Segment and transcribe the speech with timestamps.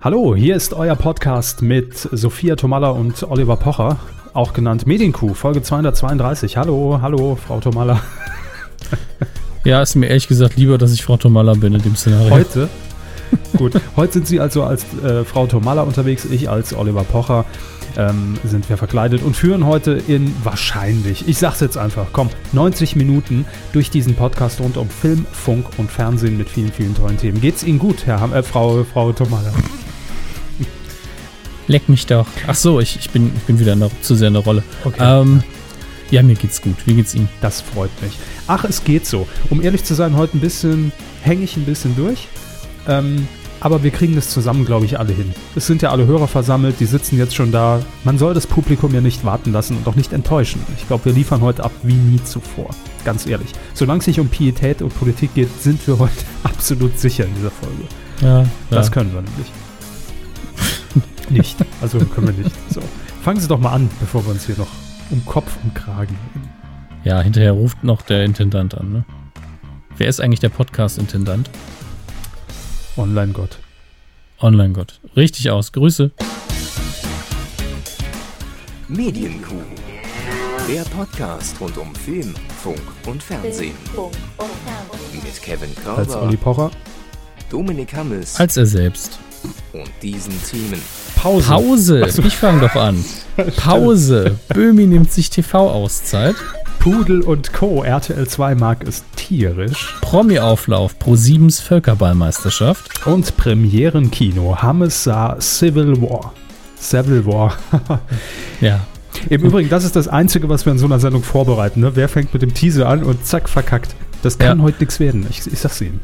[0.00, 3.98] Hallo, hier ist euer Podcast mit Sophia Tomalla und Oliver Pocher,
[4.32, 6.56] auch genannt Medienkuh, Folge 232.
[6.56, 8.00] Hallo, hallo, Frau Tomalla.
[9.64, 12.30] Ja, ist mir ehrlich gesagt lieber, dass ich Frau Tomalla bin in dem Szenario.
[12.30, 12.68] Heute?
[13.56, 17.44] Gut, heute sind Sie also als äh, Frau Tomalla unterwegs, ich als Oliver Pocher
[17.96, 22.94] ähm, sind wir verkleidet und führen heute in wahrscheinlich, ich sag's jetzt einfach, komm, 90
[22.94, 27.40] Minuten durch diesen Podcast rund um Film, Funk und Fernsehen mit vielen, vielen tollen Themen.
[27.40, 29.52] Geht's Ihnen gut, Herr Ham äh, Frau, Frau Tomalla?
[31.68, 32.26] Leck mich doch.
[32.46, 34.62] Ach so, ich, ich, bin, ich bin wieder noch zu sehr in der Rolle.
[34.84, 34.98] Okay.
[35.00, 35.42] Ähm,
[36.10, 36.76] ja, mir geht's gut.
[36.86, 37.28] Wie geht's Ihnen?
[37.42, 38.12] Das freut mich.
[38.46, 39.28] Ach, es geht so.
[39.50, 42.26] Um ehrlich zu sein, heute ein bisschen, hänge ich ein bisschen durch.
[42.88, 43.28] Ähm,
[43.60, 45.34] aber wir kriegen das zusammen, glaube ich, alle hin.
[45.56, 47.80] Es sind ja alle Hörer versammelt, die sitzen jetzt schon da.
[48.04, 50.60] Man soll das Publikum ja nicht warten lassen und auch nicht enttäuschen.
[50.78, 52.70] Ich glaube, wir liefern heute ab wie nie zuvor.
[53.04, 53.50] Ganz ehrlich.
[53.74, 57.50] Solange es sich um Pietät und Politik geht, sind wir heute absolut sicher in dieser
[57.50, 57.82] Folge.
[58.22, 59.46] Ja, Das können wir nämlich.
[61.30, 61.56] Nicht.
[61.80, 62.56] Also können wir nicht.
[62.70, 62.80] So.
[63.22, 64.68] Fangen Sie doch mal an, bevor wir uns hier noch
[65.10, 66.48] um Kopf und Kragen reden.
[67.04, 69.04] ja, hinterher ruft noch der Intendant an, ne?
[69.96, 71.50] Wer ist eigentlich der Podcast-Intendant?
[72.96, 73.58] Online-Gott.
[74.40, 75.00] Online-Gott.
[75.16, 75.72] Richtig aus.
[75.72, 76.12] Grüße.
[78.88, 79.54] Medienkuh.
[80.68, 83.74] Der Podcast rund um Film, Funk und Fernsehen.
[85.12, 86.70] Mit Kevin Als Körber, Olli Pocher.
[87.50, 89.18] Dominik Hammes Als er selbst.
[89.72, 90.80] Und diesen Themen.
[91.16, 91.48] Pause.
[91.48, 92.08] Pause.
[92.26, 93.04] Ich fange doch an.
[93.56, 94.38] Pause.
[94.52, 96.36] Böhmi nimmt sich TV-Auszeit.
[96.78, 97.82] Pudel und Co.
[97.82, 99.94] RTL 2 mag es tierisch.
[100.00, 103.04] Promi-Auflauf pro Siebens Völkerballmeisterschaft.
[103.06, 104.62] Und Premierenkino.
[104.62, 106.32] Hammes sah Civil War.
[106.80, 107.56] Civil War.
[108.60, 108.80] Ja.
[109.30, 111.80] Im Übrigen, das ist das Einzige, was wir in so einer Sendung vorbereiten.
[111.80, 111.92] Ne?
[111.96, 113.94] Wer fängt mit dem Teaser an und zack, verkackt.
[114.22, 114.64] Das kann Ja.
[114.64, 115.26] heute nichts werden.
[115.30, 116.00] Ich, ich sag's Ihnen.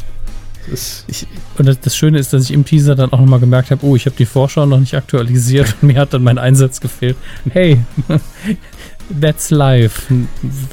[0.70, 1.26] Das Ich,
[1.58, 3.96] und das, das Schöne ist, dass ich im Teaser dann auch nochmal gemerkt habe, oh,
[3.96, 7.16] ich habe die Vorschau noch nicht aktualisiert und mir hat dann mein Einsatz gefehlt.
[7.50, 7.78] Hey,
[9.20, 10.10] that's live.
[10.10, 10.28] N-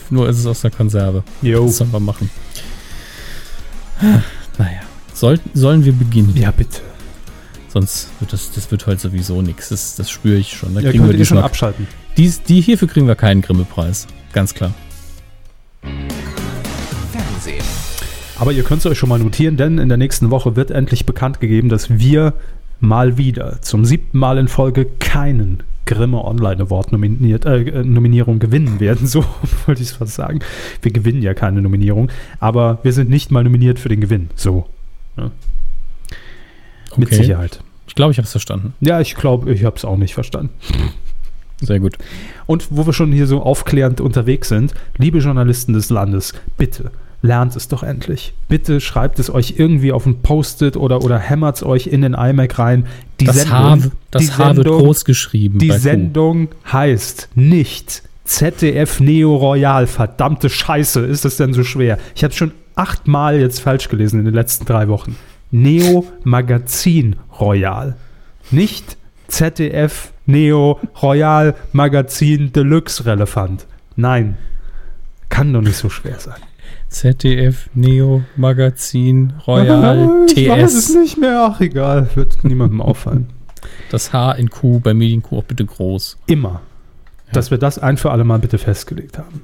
[0.09, 1.23] Nur ist es aus der Konserve.
[1.41, 1.65] Jo.
[1.67, 2.29] Was sollen wir machen?
[4.57, 4.79] Naja,
[5.13, 6.35] soll, sollen wir beginnen?
[6.35, 6.79] Ja, bitte.
[7.69, 9.69] Sonst wird das, das wird heute sowieso nichts.
[9.69, 10.73] Das, das spüre ich schon.
[10.75, 11.87] Da Ja, kriegen wir ihr schon abschalten.
[12.17, 14.07] dies, die hierfür kriegen wir keinen Grimme-Preis.
[14.33, 14.73] Ganz klar.
[18.41, 21.05] Aber ihr könnt es euch schon mal notieren, denn in der nächsten Woche wird endlich
[21.05, 22.33] bekannt gegeben, dass wir
[22.79, 28.39] mal wieder zum siebten Mal in Folge keinen Grimme Online Award nominiert, äh, äh, Nominierung
[28.39, 29.05] gewinnen werden.
[29.11, 29.23] So
[29.67, 30.39] wollte ich es fast sagen.
[30.81, 32.09] Wir gewinnen ja keine Nominierung,
[32.39, 34.31] aber wir sind nicht mal nominiert für den Gewinn.
[34.35, 34.65] So.
[36.97, 37.17] Mit Okay.
[37.17, 37.59] Sicherheit.
[37.85, 38.73] Ich glaube, ich habe es verstanden.
[38.79, 40.49] Ja, ich glaube, ich habe es auch nicht verstanden.
[41.61, 41.95] Sehr gut.
[42.47, 46.89] Und wo wir schon hier so aufklärend unterwegs sind, liebe Journalisten des Landes, bitte
[47.21, 48.33] lernt es doch endlich.
[48.47, 52.13] Bitte schreibt es euch irgendwie auf ein Post-it oder, oder hämmert es euch in den
[52.13, 52.87] iMac rein.
[53.19, 55.59] Die Das Sendung, H, das die H wird Sendung, groß geschrieben.
[55.59, 55.77] Die Q.
[55.77, 59.87] Sendung heißt nicht ZDF Neo Royal.
[59.87, 61.97] Verdammte Scheiße, ist das denn so schwer?
[62.15, 65.15] Ich habe schon achtmal jetzt falsch gelesen in den letzten drei Wochen.
[65.51, 67.95] Neo Magazin Royal.
[68.49, 73.65] Nicht ZDF Neo Royal Magazin Deluxe relevant.
[73.95, 74.37] Nein.
[75.29, 76.41] Kann doch nicht so schwer sein.
[76.91, 80.95] ZDF, Neo, Magazin, Royal, ich weiß es TS.
[80.95, 81.49] nicht mehr.
[81.49, 82.09] Ach, egal.
[82.15, 83.29] Wird niemandem auffallen.
[83.89, 86.17] Das H in Q bei Medienq auch bitte groß.
[86.27, 86.61] Immer.
[87.31, 89.41] Dass wir das ein für alle Mal bitte festgelegt haben.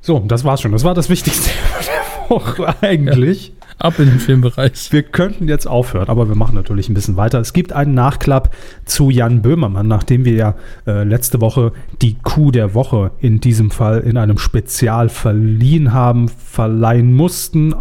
[0.00, 0.72] So, das war's schon.
[0.72, 1.50] Das war das Wichtigste
[2.30, 3.52] der Woche eigentlich.
[3.80, 4.92] Ab in den Filmbereich.
[4.92, 7.40] Wir könnten jetzt aufhören, aber wir machen natürlich ein bisschen weiter.
[7.40, 8.54] Es gibt einen Nachklapp
[8.84, 10.54] zu Jan Böhmermann, nachdem wir ja
[10.86, 16.28] äh, letzte Woche die Kuh der Woche in diesem Fall in einem Spezial verliehen haben,
[16.28, 17.74] verleihen mussten.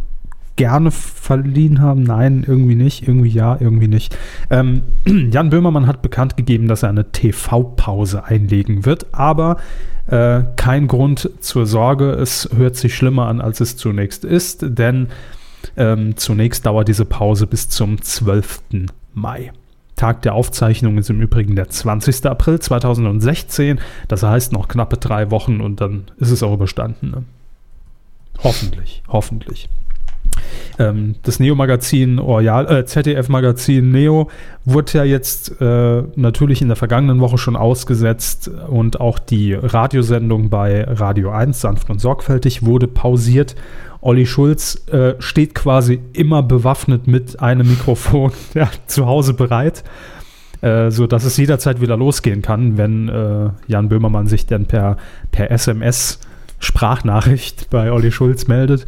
[0.56, 2.04] Gerne verliehen haben?
[2.04, 3.06] Nein, irgendwie nicht.
[3.06, 4.18] Irgendwie ja, irgendwie nicht.
[4.50, 4.84] Ähm,
[5.32, 9.58] Jan Böhmermann hat bekannt gegeben, dass er eine TV-Pause einlegen wird, aber
[10.08, 12.12] äh, kein Grund zur Sorge.
[12.12, 15.08] Es hört sich schlimmer an, als es zunächst ist, denn
[15.78, 18.62] ähm, zunächst dauert diese Pause bis zum 12.
[19.14, 19.52] Mai.
[19.96, 22.26] Tag der Aufzeichnung ist im Übrigen der 20.
[22.26, 23.80] April 2016.
[24.08, 27.12] Das heißt noch knappe drei Wochen und dann ist es auch überstanden.
[27.12, 27.24] Ne?
[28.42, 29.68] Hoffentlich, hoffentlich.
[30.78, 34.30] Ähm, das Neo-Magazin äh, ZDF-Magazin Neo
[34.64, 40.50] wurde ja jetzt äh, natürlich in der vergangenen Woche schon ausgesetzt und auch die Radiosendung
[40.50, 43.56] bei Radio 1, sanft und sorgfältig, wurde pausiert.
[44.02, 49.84] Olli Schulz äh, steht quasi immer bewaffnet mit einem Mikrofon ja, zu Hause bereit,
[50.62, 54.98] äh, so dass es jederzeit wieder losgehen kann, wenn äh, Jan Böhmermann sich dann per,
[55.32, 56.20] per SMS
[56.60, 58.86] Sprachnachricht bei Olli Schulz meldet.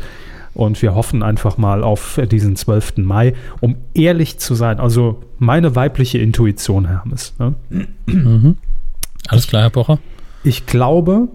[0.53, 2.97] Und wir hoffen einfach mal auf diesen 12.
[2.97, 4.81] Mai, um ehrlich zu sein.
[4.81, 7.33] Also meine weibliche Intuition, Hermes.
[7.39, 7.55] Ne?
[8.05, 8.57] Mhm.
[9.29, 9.99] Alles klar, Herr Pocher.
[10.43, 11.29] Ich glaube,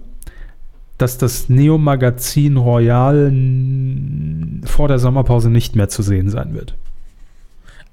[0.98, 3.32] dass das Neo-Magazin Royal
[4.64, 6.74] vor der Sommerpause nicht mehr zu sehen sein wird.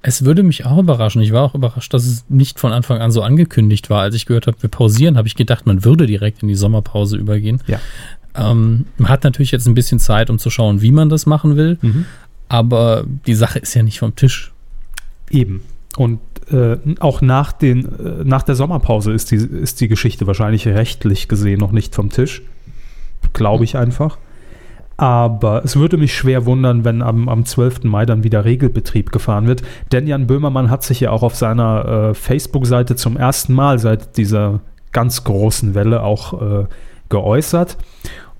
[0.06, 1.22] Es würde mich auch überraschen.
[1.22, 4.02] Ich war auch überrascht, dass es nicht von Anfang an so angekündigt war.
[4.02, 7.16] Als ich gehört habe, wir pausieren, habe ich gedacht, man würde direkt in die Sommerpause
[7.16, 7.62] übergehen.
[7.66, 7.80] Ja.
[8.34, 11.56] Ähm, man hat natürlich jetzt ein bisschen Zeit, um zu schauen, wie man das machen
[11.56, 11.78] will.
[11.80, 12.04] Mhm.
[12.48, 14.52] Aber die Sache ist ja nicht vom Tisch.
[15.30, 15.62] Eben.
[15.96, 20.66] Und äh, auch nach, den, äh, nach der Sommerpause ist die, ist die Geschichte wahrscheinlich
[20.66, 22.42] rechtlich gesehen noch nicht vom Tisch.
[23.32, 24.18] Glaube ich einfach.
[24.96, 27.84] Aber es würde mich schwer wundern, wenn am, am 12.
[27.84, 29.62] Mai dann wieder Regelbetrieb gefahren wird.
[29.90, 34.16] Denn Jan Böhmermann hat sich ja auch auf seiner äh, Facebook-Seite zum ersten Mal seit
[34.16, 34.60] dieser
[34.92, 36.66] ganz großen Welle auch äh,
[37.08, 37.76] geäußert.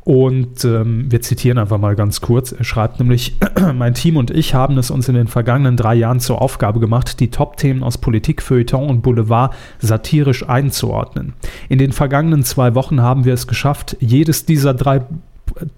[0.05, 2.53] Und ähm, wir zitieren einfach mal ganz kurz.
[2.53, 3.37] Er schreibt nämlich,
[3.75, 7.21] mein Team und ich haben es uns in den vergangenen drei Jahren zur Aufgabe gemacht,
[7.21, 11.33] die Top-Themen aus Politik, Feuilleton und Boulevard satirisch einzuordnen.
[11.71, 15.07] In den vergangenen zwei Wochen haben wir es geschafft, jedes dieser drei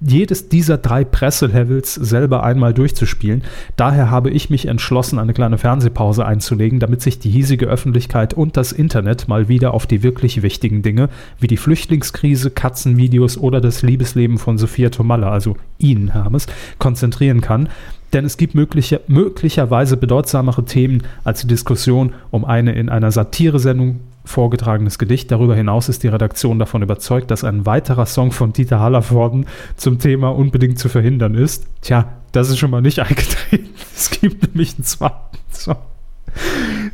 [0.01, 3.43] jedes dieser drei Presselevels selber einmal durchzuspielen.
[3.77, 8.57] Daher habe ich mich entschlossen, eine kleine Fernsehpause einzulegen, damit sich die hiesige Öffentlichkeit und
[8.57, 11.09] das Internet mal wieder auf die wirklich wichtigen Dinge
[11.39, 16.47] wie die Flüchtlingskrise, Katzenvideos oder das Liebesleben von Sophia Tomalla, also Ihnen, Hermes,
[16.79, 17.69] konzentrieren kann.
[18.13, 24.01] Denn es gibt mögliche, möglicherweise bedeutsamere Themen als die Diskussion um eine in einer Satiresendung
[24.25, 25.31] vorgetragenes Gedicht.
[25.31, 29.99] Darüber hinaus ist die Redaktion davon überzeugt, dass ein weiterer Song von Dieter Hallervorden zum
[29.99, 31.67] Thema unbedingt zu verhindern ist.
[31.81, 33.71] Tja, das ist schon mal nicht eingetreten.
[33.95, 35.77] Es gibt nämlich einen zweiten Song.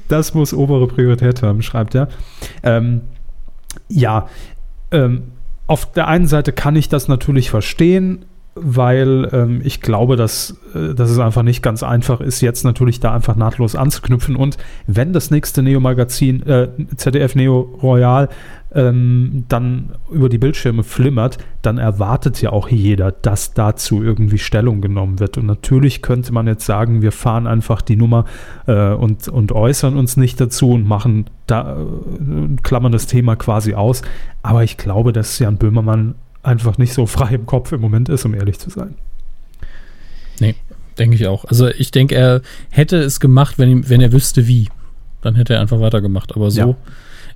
[0.08, 2.08] Das muss obere Priorität haben, schreibt er.
[2.62, 3.02] Ähm,
[3.88, 4.28] ja,
[4.90, 5.24] ähm,
[5.66, 8.24] auf der einen Seite kann ich das natürlich verstehen
[8.54, 13.00] weil ähm, ich glaube, dass, äh, dass es einfach nicht ganz einfach ist, jetzt natürlich
[13.00, 14.36] da einfach nahtlos anzuknüpfen.
[14.36, 18.28] Und wenn das nächste Neo-Magazin, äh, ZDF Neo Royal,
[18.74, 24.80] ähm, dann über die Bildschirme flimmert, dann erwartet ja auch jeder, dass dazu irgendwie Stellung
[24.80, 25.38] genommen wird.
[25.38, 28.24] Und natürlich könnte man jetzt sagen, wir fahren einfach die Nummer
[28.66, 33.74] äh, und, und äußern uns nicht dazu und machen da, äh, klammern das Thema quasi
[33.74, 34.02] aus.
[34.42, 38.24] Aber ich glaube, dass Jan Böhmermann einfach nicht so frei im Kopf im Moment ist,
[38.24, 38.94] um ehrlich zu sein.
[40.40, 40.54] Nee,
[40.98, 41.44] denke ich auch.
[41.44, 44.68] Also ich denke, er hätte es gemacht, wenn, wenn er wüsste, wie.
[45.20, 46.34] Dann hätte er einfach weitergemacht.
[46.34, 46.76] Aber so ja.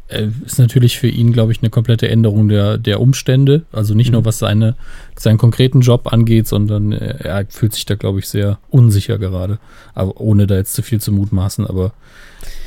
[0.09, 3.63] äh, ist natürlich für ihn, glaube ich, eine komplette Änderung der, der Umstände.
[3.71, 4.15] Also nicht mhm.
[4.15, 4.75] nur was seine,
[5.17, 9.61] seinen konkreten Job angeht, sondern äh, er fühlt sich da, glaube ich, sehr unsicher gerade.
[9.95, 11.65] Aber ohne da jetzt zu viel zu mutmaßen.
[11.65, 11.93] Aber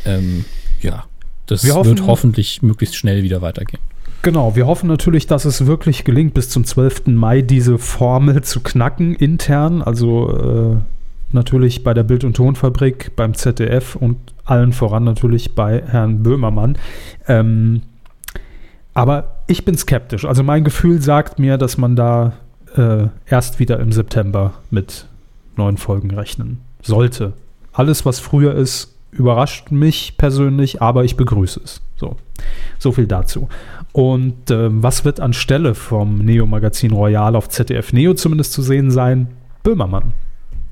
[0.06, 0.46] ähm,
[0.82, 1.04] ja,
[1.48, 3.82] das hoffen, wird hoffentlich möglichst schnell wieder weitergehen.
[4.22, 7.08] Genau, wir hoffen natürlich, dass es wirklich gelingt, bis zum 12.
[7.08, 9.82] Mai diese Formel zu knacken intern.
[9.82, 10.76] Also äh,
[11.32, 16.78] natürlich bei der Bild- und Tonfabrik, beim ZDF und allen voran natürlich bei Herrn Böhmermann.
[17.28, 17.82] Ähm,
[18.94, 20.26] aber ich bin skeptisch.
[20.26, 22.34] Also mein Gefühl sagt mir, dass man da
[22.76, 25.06] äh, erst wieder im September mit
[25.56, 27.34] neuen Folgen rechnen sollte.
[27.72, 31.82] Alles, was früher ist, überrascht mich persönlich, aber ich begrüße es.
[31.96, 32.16] So,
[32.78, 33.50] so viel dazu.
[33.92, 39.28] Und äh, was wird anstelle vom Neo-Magazin Royal auf ZDF Neo zumindest zu sehen sein?
[39.64, 40.14] Böhmermann.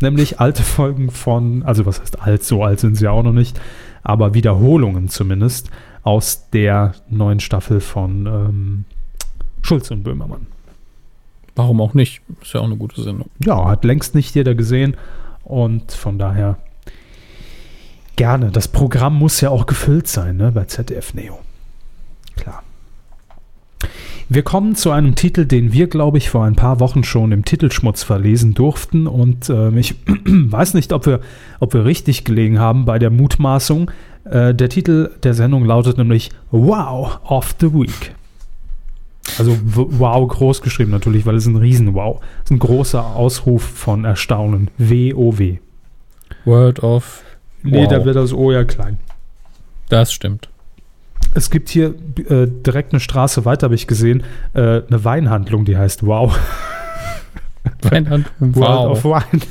[0.02, 3.60] Nämlich alte Folgen von, also was heißt alt, so alt sind sie auch noch nicht,
[4.04, 5.72] aber Wiederholungen zumindest
[6.04, 8.86] aus der neuen Staffel von ähm,
[9.64, 10.46] Schulz und Böhmermann.
[11.56, 12.22] Warum auch nicht?
[12.42, 13.30] Ist ja auch eine gute Sendung.
[13.44, 14.96] Ja, hat längst nicht jeder gesehen
[15.44, 16.60] und von daher
[18.16, 18.52] gerne.
[18.52, 21.40] Das Programm muss ja auch gefüllt sein ne, bei ZDF Neo.
[24.30, 27.46] Wir kommen zu einem Titel, den wir, glaube ich, vor ein paar Wochen schon im
[27.46, 29.08] Titelschmutz verlesen durften.
[29.08, 31.22] Und äh, ich weiß nicht, ob wir,
[31.60, 33.90] ob wir richtig gelegen haben bei der Mutmaßung.
[34.26, 38.16] Äh, der Titel der Sendung lautet nämlich Wow of the Week.
[39.38, 42.22] Also wow groß geschrieben natürlich, weil es ein Riesen-Wow.
[42.40, 44.70] Es ist ein großer Ausruf von Erstaunen.
[44.78, 45.60] W-O-W.
[46.46, 47.24] Word of.
[47.64, 47.88] Nee, wow.
[47.88, 48.98] da wird das O ja klein.
[49.90, 50.50] Das stimmt.
[51.38, 51.94] Es gibt hier
[52.30, 54.24] äh, direkt eine Straße weiter, habe ich gesehen,
[54.56, 56.36] äh, eine Weinhandlung, die heißt Wow.
[57.84, 59.44] Weinhandlung World of Wine.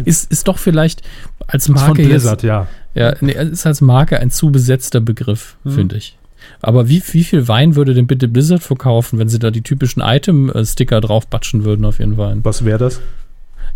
[0.06, 1.02] ist, ist doch vielleicht
[1.46, 2.66] als Marke Blizzard, jetzt, ja.
[2.94, 5.72] Ja, nee, ist als Marke ein zu besetzter Begriff, hm.
[5.72, 6.16] finde ich.
[6.62, 10.00] Aber wie, wie viel Wein würde denn bitte Blizzard verkaufen, wenn sie da die typischen
[10.00, 12.40] Item-Sticker draufbatschen würden auf ihren Wein?
[12.42, 13.02] Was wäre das?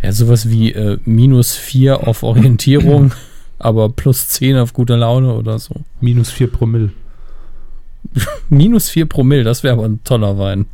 [0.03, 3.13] Ja, sowas wie äh, minus 4 auf Orientierung.
[3.59, 5.75] aber plus 10 auf gute Laune oder so.
[6.01, 6.91] Minus 4 Promille.
[8.49, 10.67] Minus 4 Promille, das wäre aber ein toller Wein.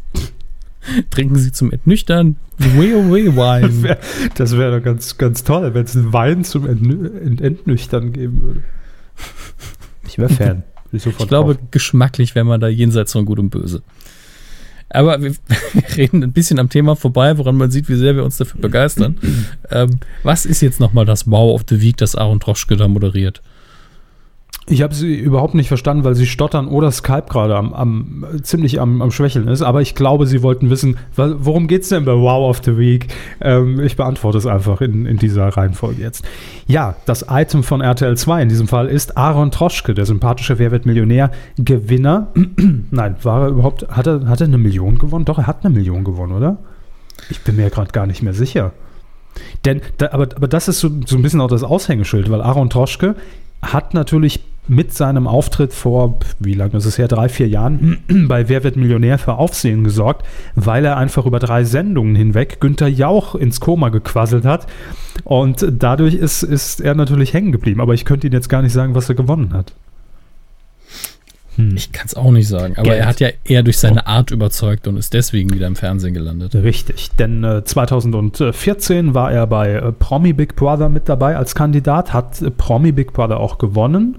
[1.11, 3.97] Trinken Sie zum Entnüchtern WoW-Wein.
[4.35, 8.43] Das wäre wär doch ganz, ganz toll, wenn es einen Wein zum Ent Entnüchtern geben
[8.43, 8.63] würde.
[10.07, 10.65] Ich wäre Fan.
[10.91, 11.65] Ich, ich glaube, drauf.
[11.71, 13.83] geschmacklich wäre man da jenseits von Gut und Böse.
[14.93, 15.33] Aber wir,
[15.73, 18.61] wir, reden ein bisschen am Thema vorbei, woran man sieht, wie sehr wir uns dafür
[18.61, 19.17] begeistern.
[19.71, 23.43] ähm, was ist jetzt nochmal das Wow of the Week, das Aaron Troschke da moderiert?
[24.69, 28.81] Ich habe sie überhaupt nicht verstanden, weil sie stottern oder Skype gerade am, am, ziemlich
[28.81, 29.61] am, am, Schwächeln ist.
[29.61, 33.09] Aber ich glaube, sie wollten wissen, worum geht es denn bei Wow of the Week?
[33.41, 36.25] Ähm, ich beantworte es einfach in, in dieser Reihenfolge jetzt.
[36.69, 40.71] Ja, das Item von RTL 2 in diesem Fall ist Aaron Troschke, der sympathische Wer
[40.71, 42.29] wird Millionär Gewinner.
[42.91, 45.25] Nein, war er überhaupt, hat er, hat er eine Million gewonnen?
[45.25, 46.59] Doch, er hat eine Million gewonnen, oder?
[47.31, 48.73] Ich bin mir gerade gar nicht mehr sicher.
[49.65, 52.71] Denn, da, aber, aber das ist so, so ein bisschen auch das Aushängeschild, weil Aaron
[52.71, 53.17] Troschke
[53.61, 58.49] hat natürlich mit seinem Auftritt vor, wie lange ist es her, drei, vier Jahren bei
[58.49, 63.35] Wer wird Millionär für Aufsehen gesorgt, weil er einfach über drei Sendungen hinweg Günther Jauch
[63.35, 64.67] ins Koma gequasselt hat.
[65.25, 67.81] Und dadurch ist, ist er natürlich hängen geblieben.
[67.81, 69.73] Aber ich könnte Ihnen jetzt gar nicht sagen, was er gewonnen hat.
[71.57, 71.75] Hm.
[71.77, 73.01] Ich kann es auch nicht sagen, aber Geld.
[73.01, 76.55] er hat ja eher durch seine Art überzeugt und ist deswegen wieder im Fernsehen gelandet.
[76.55, 82.15] Richtig, denn äh, 2014 war er bei äh, Promi Big Brother mit dabei als Kandidat,
[82.15, 84.17] hat äh, Promi Big Brother auch gewonnen.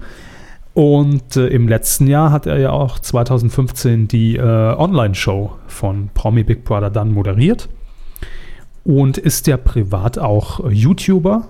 [0.74, 6.44] Und äh, im letzten Jahr hat er ja auch 2015 die äh, Online-Show von Promi
[6.44, 7.70] Big Brother dann moderiert.
[8.84, 11.48] Und ist ja privat auch äh, YouTuber.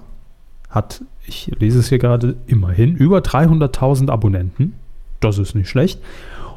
[0.70, 4.74] Hat, ich lese es hier gerade, immerhin über 300.000 Abonnenten.
[5.22, 6.02] Das ist nicht schlecht.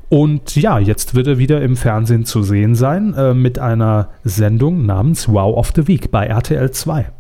[0.09, 4.87] Und ja, jetzt wird er wieder im Fernsehen zu sehen sein äh, mit einer Sendung
[4.87, 7.11] namens Wow of the Week bei RTL 2.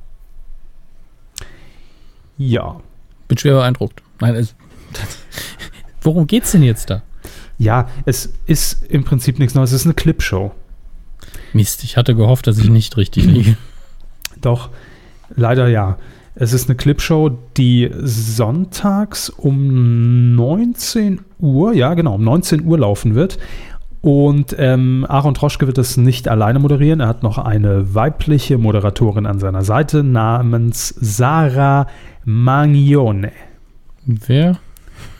[2.38, 2.80] Ja.
[3.28, 4.02] Bin schwer beeindruckt.
[4.20, 4.54] Nein, es,
[6.00, 7.02] Worum geht's denn jetzt da?
[7.58, 9.72] Ja, es ist im Prinzip nichts Neues.
[9.72, 10.52] Es ist eine Clipshow.
[11.52, 13.56] Mist, ich hatte gehofft, dass ich nicht richtig liege.
[14.40, 14.70] Doch,
[15.34, 15.96] leider ja.
[16.34, 23.14] Es ist eine Clipshow, die sonntags um 19 Uhr, ja genau, um 19 Uhr laufen
[23.14, 23.38] wird.
[24.02, 27.00] Und ähm, Aaron Troschke wird das nicht alleine moderieren.
[27.00, 31.86] Er hat noch eine weibliche Moderatorin an seiner Seite namens Sarah
[32.24, 33.32] Mangione.
[34.04, 34.58] Wer?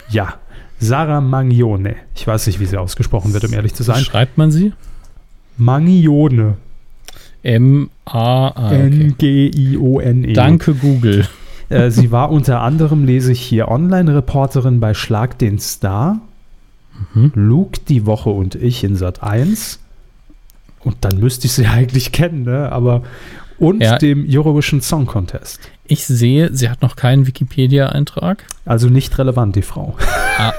[0.09, 0.35] Ja,
[0.79, 1.97] Sarah Mangione.
[2.15, 4.01] Ich weiß nicht, wie sie ausgesprochen wird, um ehrlich zu sein.
[4.01, 4.73] Wie schreibt man sie?
[5.57, 6.57] Mangione.
[7.43, 7.93] M-A-N-G-I-O-N-E.
[10.33, 11.27] Danke, Google.
[11.69, 16.21] Äh, sie war unter anderem, lese ich hier, Online-Reporterin bei Schlag den Star,
[17.15, 17.33] mhm.
[17.35, 19.81] Luke die Woche und ich in Sat 1.
[20.81, 22.71] Und dann müsste ich sie eigentlich kennen, ne?
[22.73, 23.03] Aber
[23.59, 23.97] und ja.
[23.97, 25.71] dem Eurovision Song Contest.
[25.89, 28.45] Ich sehe, sie hat noch keinen Wikipedia-Eintrag.
[28.65, 29.97] Also nicht relevant, die Frau.
[30.39, 30.53] Ah,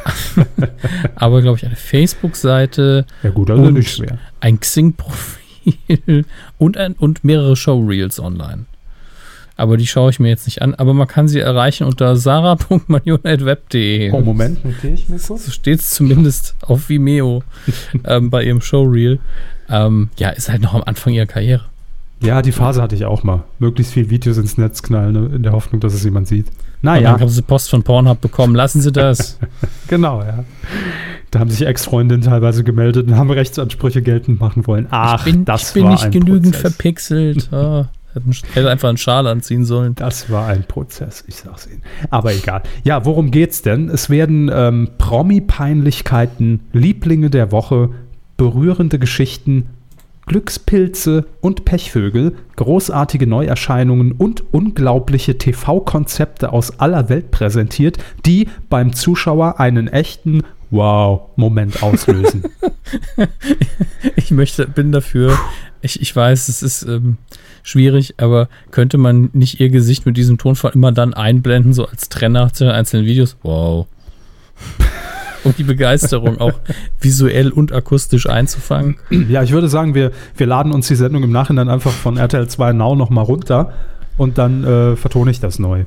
[1.15, 3.05] aber, glaube ich, eine Facebook-Seite.
[3.23, 4.17] Ja, gut, also nicht schwer.
[4.39, 6.25] Ein Xing-Profil
[6.57, 8.65] und, und mehrere Showreels online.
[9.57, 10.75] Aber die schaue ich mir jetzt nicht an.
[10.75, 14.11] Aber man kann sie erreichen unter sarah.manion.web.de.
[14.11, 15.45] Oh, Moment, notiere ich mir kurz.
[15.45, 17.43] So steht es zumindest auf Vimeo
[18.05, 19.19] ähm, bei ihrem Showreel.
[19.69, 21.65] Ähm, ja, ist halt noch am Anfang ihrer Karriere.
[22.21, 23.43] Ja, die Phase hatte ich auch mal.
[23.59, 26.47] Möglichst viel Videos ins Netz knallen, ne, in der Hoffnung, dass es jemand sieht.
[26.81, 27.09] Naja.
[27.09, 28.55] Und dann haben sie Post von Pornhub bekommen.
[28.55, 29.39] Lassen Sie das.
[29.87, 30.43] genau, ja.
[31.31, 34.87] Da haben sich Ex-Freundinnen teilweise gemeldet und haben Rechtsansprüche geltend machen wollen.
[34.91, 36.61] Ach, ich bin, das ich bin war nicht ein genügend Prozess.
[36.61, 37.49] verpixelt.
[37.51, 37.85] Oh,
[38.53, 39.93] hätte einfach einen Schal anziehen sollen.
[39.95, 41.83] Das war ein Prozess, ich sag's Ihnen.
[42.09, 42.63] Aber egal.
[42.83, 43.89] Ja, worum geht's denn?
[43.89, 47.89] Es werden ähm, Promi-Peinlichkeiten, Lieblinge der Woche,
[48.37, 49.67] berührende Geschichten
[50.27, 59.59] Glückspilze und Pechvögel, großartige Neuerscheinungen und unglaubliche TV-Konzepte aus aller Welt präsentiert, die beim Zuschauer
[59.59, 62.43] einen echten Wow-Moment auslösen.
[64.15, 65.37] ich möchte, bin dafür,
[65.81, 67.17] ich, ich weiß, es ist ähm,
[67.63, 72.09] schwierig, aber könnte man nicht ihr Gesicht mit diesem Tonfall immer dann einblenden, so als
[72.09, 73.37] Trenner zu den einzelnen Videos?
[73.43, 73.87] Wow
[75.43, 76.59] um die Begeisterung auch
[76.99, 78.97] visuell und akustisch einzufangen.
[79.29, 82.47] Ja, ich würde sagen, wir, wir laden uns die Sendung im Nachhinein einfach von RTL
[82.47, 83.73] 2 Now nochmal runter
[84.17, 85.85] und dann äh, vertone ich das neu.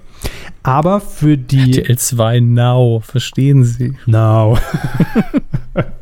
[0.63, 1.79] Aber für die.
[1.79, 3.97] RTL 2 Now, verstehen Sie?
[4.07, 4.59] Now.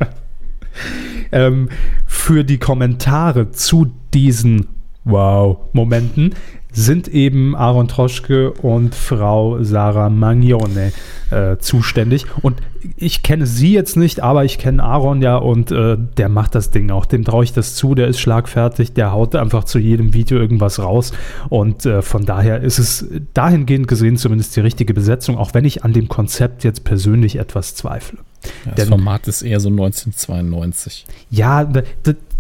[1.33, 1.69] ähm,
[2.07, 4.69] für die Kommentare zu diesen
[5.05, 6.35] Wow-Momenten
[6.73, 10.93] sind eben Aaron Troschke und Frau Sarah Magnone
[11.31, 12.27] äh, zuständig.
[12.43, 12.61] Und
[12.97, 16.71] ich kenne sie jetzt nicht, aber ich kenne Aaron ja und äh, der macht das
[16.71, 17.07] Ding auch.
[17.07, 20.79] Dem traue ich das zu, der ist schlagfertig, der haut einfach zu jedem Video irgendwas
[20.79, 21.13] raus.
[21.49, 25.85] Und äh, von daher ist es dahingehend gesehen zumindest die richtige Besetzung, auch wenn ich
[25.85, 28.19] an dem Konzept jetzt persönlich etwas zweifle.
[28.65, 31.07] Ja, das Denn, Format ist eher so 1992.
[31.31, 31.69] Ja,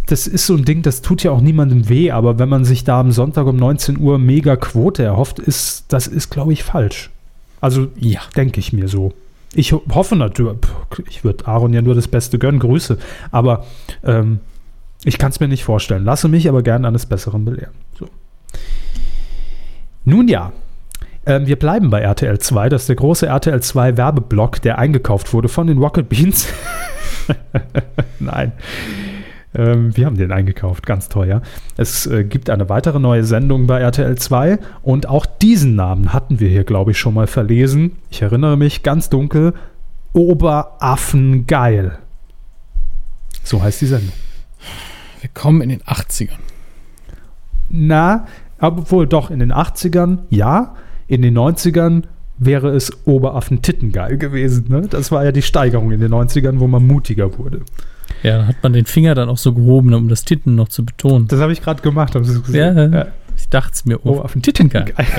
[0.08, 2.82] das ist so ein Ding, das tut ja auch niemandem weh, aber wenn man sich
[2.82, 7.10] da am Sonntag um 19 Uhr mega Quote erhofft, ist, das ist, glaube ich, falsch.
[7.60, 8.20] Also, ja.
[8.34, 9.12] denke ich mir so.
[9.54, 10.58] Ich hoffe natürlich,
[11.08, 12.96] ich würde Aaron ja nur das Beste gönnen, Grüße,
[13.30, 13.66] aber
[14.02, 14.40] ähm,
[15.04, 16.04] ich kann es mir nicht vorstellen.
[16.04, 17.74] Lasse mich aber gerne eines Besseren belehren.
[17.98, 18.08] So.
[20.04, 20.52] Nun ja,
[21.26, 22.70] ähm, wir bleiben bei RTL 2.
[22.70, 26.48] Das ist der große RTL 2 Werbeblock, der eingekauft wurde von den Rocket Beans.
[28.18, 28.52] Nein.
[29.55, 31.43] Ähm, wir haben den eingekauft, ganz teuer.
[31.76, 36.40] Es äh, gibt eine weitere neue Sendung bei RTL 2 und auch diesen Namen hatten
[36.40, 37.97] wir hier, glaube ich, schon mal verlesen.
[38.11, 39.55] Ich erinnere mich ganz dunkel.
[40.12, 41.99] Oberaffengeil.
[43.43, 44.12] So heißt die Sendung.
[45.21, 46.38] Wir kommen in den 80ern.
[47.71, 48.26] Na,
[48.61, 50.75] obwohl doch in den 80ern, ja.
[51.07, 52.05] In den 90ern
[52.38, 54.67] wäre es Oberaffen-Tittengeil gewesen.
[54.69, 54.83] Ne?
[54.88, 57.62] Das war ja die Steigerung in den 90ern, wo man mutiger wurde.
[58.22, 61.28] Ja, hat man den Finger dann auch so gehoben, um das Titten noch zu betonen.
[61.28, 62.14] Das habe ich gerade gemacht.
[62.14, 62.76] Haben Sie gesehen?
[62.76, 63.06] Ja, ja.
[63.37, 64.04] ich dachte es mir.
[64.04, 64.92] Oh, auf den Tittengeil.
[64.96, 65.04] Ja.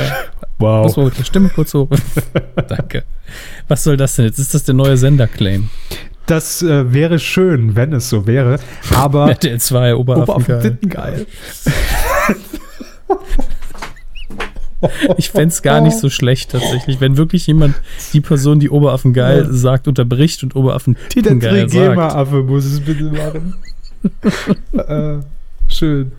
[0.62, 0.84] Wow.
[0.84, 1.88] Muss man die Stimme kurz hoch.
[2.68, 3.06] Danke.
[3.70, 4.40] Was soll das denn jetzt?
[4.40, 5.70] Ist das der neue Sender-Claim?
[6.26, 8.60] Das äh, wäre schön, wenn es so wäre.
[8.94, 9.30] Aber.
[9.30, 11.28] RTL 2, Oberaffen Tittengeil.
[15.18, 17.76] Ich fände es gar nicht so schlecht tatsächlich, wenn wirklich jemand
[18.14, 19.54] die Person, die Oberaffen geil ja.
[19.54, 21.98] sagt, unterbricht und Oberaffen Titten geil sagt.
[21.98, 23.56] Der Affe muss es bitte machen.
[24.74, 25.24] äh,
[25.68, 26.12] schön.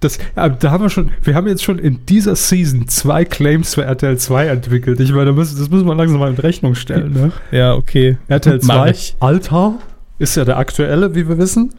[0.00, 3.74] Das, ja, da haben wir schon, wir haben jetzt schon in dieser Season zwei Claims
[3.74, 4.98] für RTL 2 entwickelt.
[4.98, 7.12] Ich meine, das müssen wir langsam mal in Rechnung stellen.
[7.12, 7.32] Ne?
[7.52, 8.18] Ja, okay.
[8.26, 9.74] RTL 2, Alter,
[10.18, 11.72] ist ja der aktuelle, wie wir wissen.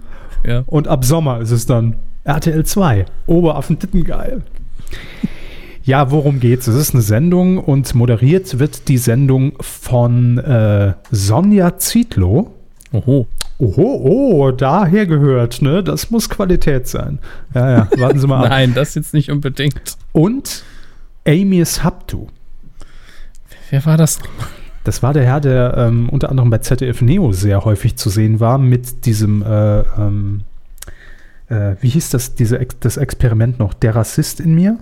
[0.46, 0.64] Ja.
[0.68, 4.42] Und ab Sommer ist es dann RTL 2, Oberaffen Tittengeil.
[5.84, 6.68] Ja, worum geht's?
[6.68, 12.52] Es ist eine Sendung und moderiert wird die Sendung von äh, Sonja Zietlow.
[12.94, 13.28] Oho.
[13.60, 15.84] Oho, oh, daher gehört, ne?
[15.84, 17.20] Das muss Qualität sein.
[17.54, 18.50] Ja, ja, warten Sie mal ab.
[18.50, 19.98] Nein, das jetzt nicht unbedingt.
[20.12, 20.64] Und
[21.26, 22.28] Amy Haptu.
[23.70, 24.20] Wer war das?
[24.84, 28.40] Das war der Herr, der ähm, unter anderem bei ZDF Neo sehr häufig zu sehen
[28.40, 30.42] war, mit diesem, äh, ähm,
[31.50, 33.74] äh, wie hieß das, diese, das Experiment noch?
[33.74, 34.78] Der Rassist in mir?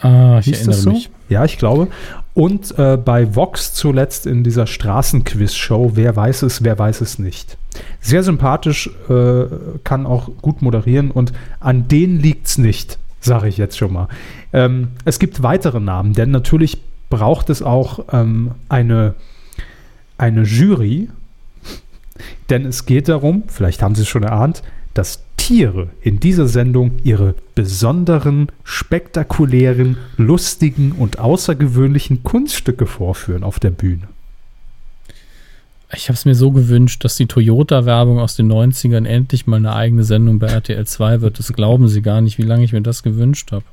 [0.00, 0.90] Ah, ich Hieß erinnere so?
[0.90, 1.10] mich.
[1.28, 1.88] Ja, ich glaube.
[2.34, 7.56] Und äh, bei Vox zuletzt in dieser Straßenquiz-Show, wer weiß es, wer weiß es nicht.
[8.00, 9.44] Sehr sympathisch, äh,
[9.84, 14.08] kann auch gut moderieren und an denen liegt es nicht, sage ich jetzt schon mal.
[14.52, 19.14] Ähm, es gibt weitere Namen, denn natürlich braucht es auch ähm, eine,
[20.18, 21.08] eine Jury,
[22.50, 26.92] denn es geht darum, vielleicht haben Sie es schon erahnt, dass Tiere in dieser Sendung
[27.04, 34.08] ihre besonderen, spektakulären, lustigen und außergewöhnlichen Kunststücke vorführen auf der Bühne.
[35.92, 39.74] Ich habe es mir so gewünscht, dass die Toyota-Werbung aus den 90ern endlich mal eine
[39.74, 41.38] eigene Sendung bei RTL 2 wird.
[41.38, 43.64] Das glauben Sie gar nicht, wie lange ich mir das gewünscht habe.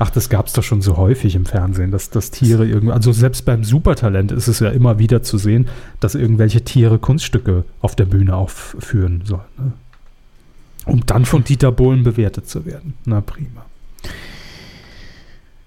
[0.00, 3.12] Ach, das gab es doch schon so häufig im Fernsehen, dass, dass Tiere irgendwie, also
[3.12, 5.68] selbst beim Supertalent ist es ja immer wieder zu sehen,
[6.00, 9.42] dass irgendwelche Tiere Kunststücke auf der Bühne aufführen sollen.
[9.56, 9.72] Ne?
[10.90, 12.94] Um dann von Dieter Bohlen bewertet zu werden.
[13.04, 13.64] Na prima.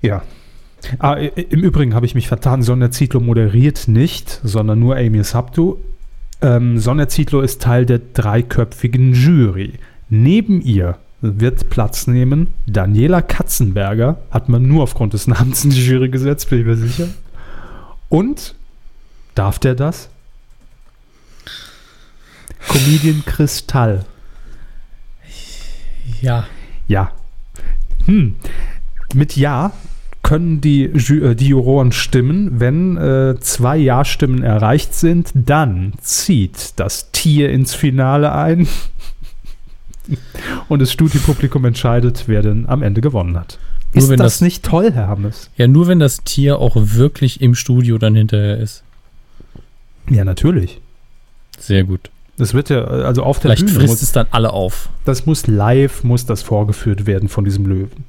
[0.01, 0.23] Ja.
[0.99, 5.77] Ah, Im Übrigen habe ich mich vertan, Sonja Zietlow moderiert nicht, sondern nur Amy Sabtu.
[6.41, 9.73] Ähm, Sonja Zietlow ist Teil der dreiköpfigen Jury.
[10.09, 15.87] Neben ihr wird Platz nehmen Daniela Katzenberger, hat man nur aufgrund des Namens in die
[15.87, 17.07] Jury gesetzt, bin ich mir sicher.
[18.09, 18.55] Und,
[19.35, 20.09] darf der das?
[22.67, 24.05] Comedian Kristall.
[26.23, 26.47] Ja.
[26.87, 27.11] Ja.
[28.05, 28.35] Hm.
[29.13, 29.73] Mit Ja
[30.23, 32.59] können die, äh, die Juroren stimmen.
[32.59, 38.67] Wenn äh, zwei Ja-Stimmen erreicht sind, dann zieht das Tier ins Finale ein.
[40.69, 43.59] Und das Studiopublikum entscheidet, wer denn am Ende gewonnen hat.
[43.91, 45.51] Ist das, das, nicht toll, Herr Hammes?
[45.55, 48.83] Ja, nur wenn das Tier auch wirklich im Studio dann hinterher ist.
[50.09, 50.79] Ja, natürlich.
[51.59, 52.09] Sehr gut.
[52.37, 53.71] Das wird ja, also auf der Vielleicht Bühne.
[53.71, 54.89] Vielleicht frisst muss, es dann alle auf.
[55.05, 58.05] Das muss live, muss das vorgeführt werden von diesem Löwen.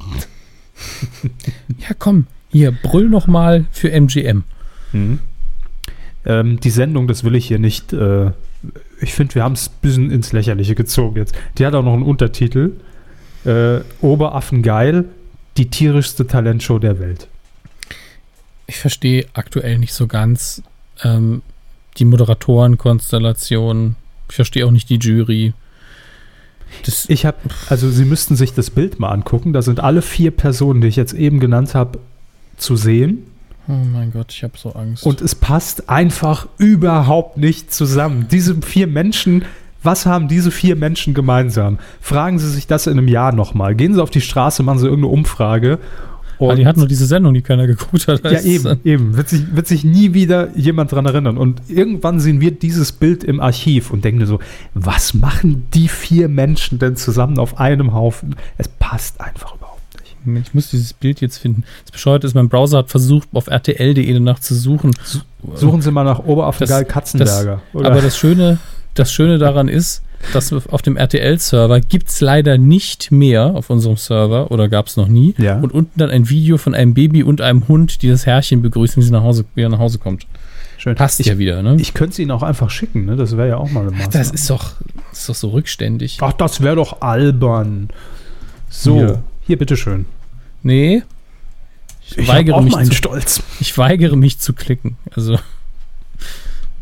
[1.78, 4.44] ja, komm, hier, brüll noch mal für MGM.
[4.92, 5.18] Mhm.
[6.24, 7.92] Ähm, die Sendung, das will ich hier nicht.
[7.92, 8.30] Äh,
[9.00, 11.34] ich finde, wir haben es ein bisschen ins Lächerliche gezogen jetzt.
[11.58, 12.72] Die hat auch noch einen Untertitel.
[13.44, 15.04] Äh, Oberaffen geil,
[15.56, 17.28] die tierischste Talentshow der Welt.
[18.66, 20.62] Ich verstehe aktuell nicht so ganz,
[21.04, 21.42] ähm,
[21.98, 23.96] die Moderatorenkonstellation.
[24.28, 25.52] Ich verstehe auch nicht die Jury.
[26.84, 29.52] Das ich habe, also Sie müssten sich das Bild mal angucken.
[29.52, 31.98] Da sind alle vier Personen, die ich jetzt eben genannt habe,
[32.56, 33.24] zu sehen.
[33.68, 35.04] Oh mein Gott, ich habe so Angst.
[35.04, 38.26] Und es passt einfach überhaupt nicht zusammen.
[38.30, 39.44] Diese vier Menschen
[39.86, 41.78] Was haben diese vier Menschen gemeinsam?
[42.00, 43.76] Fragen Sie sich das in einem Jahr nochmal.
[43.76, 45.78] Gehen Sie auf die Straße, machen Sie irgendeine Umfrage.
[46.38, 48.24] Und ah, die hatten nur diese Sendung, die keiner geguckt hat.
[48.24, 49.16] Ja, eben, eben.
[49.16, 51.38] Wird sich, wird sich nie wieder jemand dran erinnern.
[51.38, 54.38] Und irgendwann sehen wir dieses Bild im Archiv und denken so,
[54.74, 58.36] was machen die vier Menschen denn zusammen auf einem Haufen?
[58.58, 59.80] Es passt einfach überhaupt
[60.26, 60.48] nicht.
[60.48, 61.64] Ich muss dieses Bild jetzt finden.
[61.84, 64.92] Das Bescheuerte ist, mein Browser hat versucht, auf rtl.de danach zu suchen.
[65.54, 67.62] Suchen Sie mal nach Oberaffengeil Katzenberger.
[67.72, 68.58] Das, aber das Schöne,
[68.94, 73.96] das Schöne daran ist, dass auf dem RTL-Server gibt es leider nicht mehr auf unserem
[73.96, 75.34] Server oder gab es noch nie.
[75.38, 75.58] Ja.
[75.58, 79.00] Und unten dann ein Video von einem Baby und einem Hund, die das Herrchen begrüßen,
[79.02, 80.26] wie sie nach Hause, wie er nach Hause kommt.
[80.78, 80.94] Schön.
[80.94, 81.76] Passt ich, ja wieder, ne?
[81.80, 83.16] Ich könnte es Ihnen auch einfach schicken, ne?
[83.16, 84.12] Das wäre ja auch mal eine Maßnahme.
[84.12, 84.74] Das ist doch,
[85.10, 86.18] das ist doch so rückständig.
[86.20, 87.88] Ach, das wäre doch albern.
[88.68, 90.06] So, hier, hier bitteschön.
[90.62, 91.02] Nee.
[92.08, 93.42] Ich, ich weigere mich zu, Stolz.
[93.58, 94.96] Ich weigere mich zu klicken.
[95.14, 95.38] Also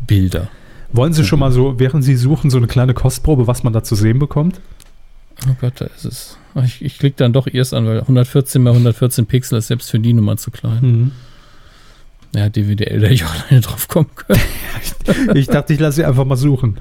[0.05, 0.49] Bilder.
[0.91, 3.83] Wollen Sie schon mal so, während Sie suchen, so eine kleine Kostprobe, was man da
[3.83, 4.61] zu sehen bekommt?
[5.47, 6.37] Oh Gott, da ist es.
[6.63, 9.99] Ich, ich klicke dann doch erst an, weil 114 mal 114 Pixel ist selbst für
[9.99, 10.79] die Nummer zu klein.
[10.81, 11.11] Mhm.
[12.33, 14.41] Ja, DVDL, da hätte ich auch alleine drauf kommen können.
[15.35, 16.79] ich dachte, ich lasse Sie einfach mal suchen.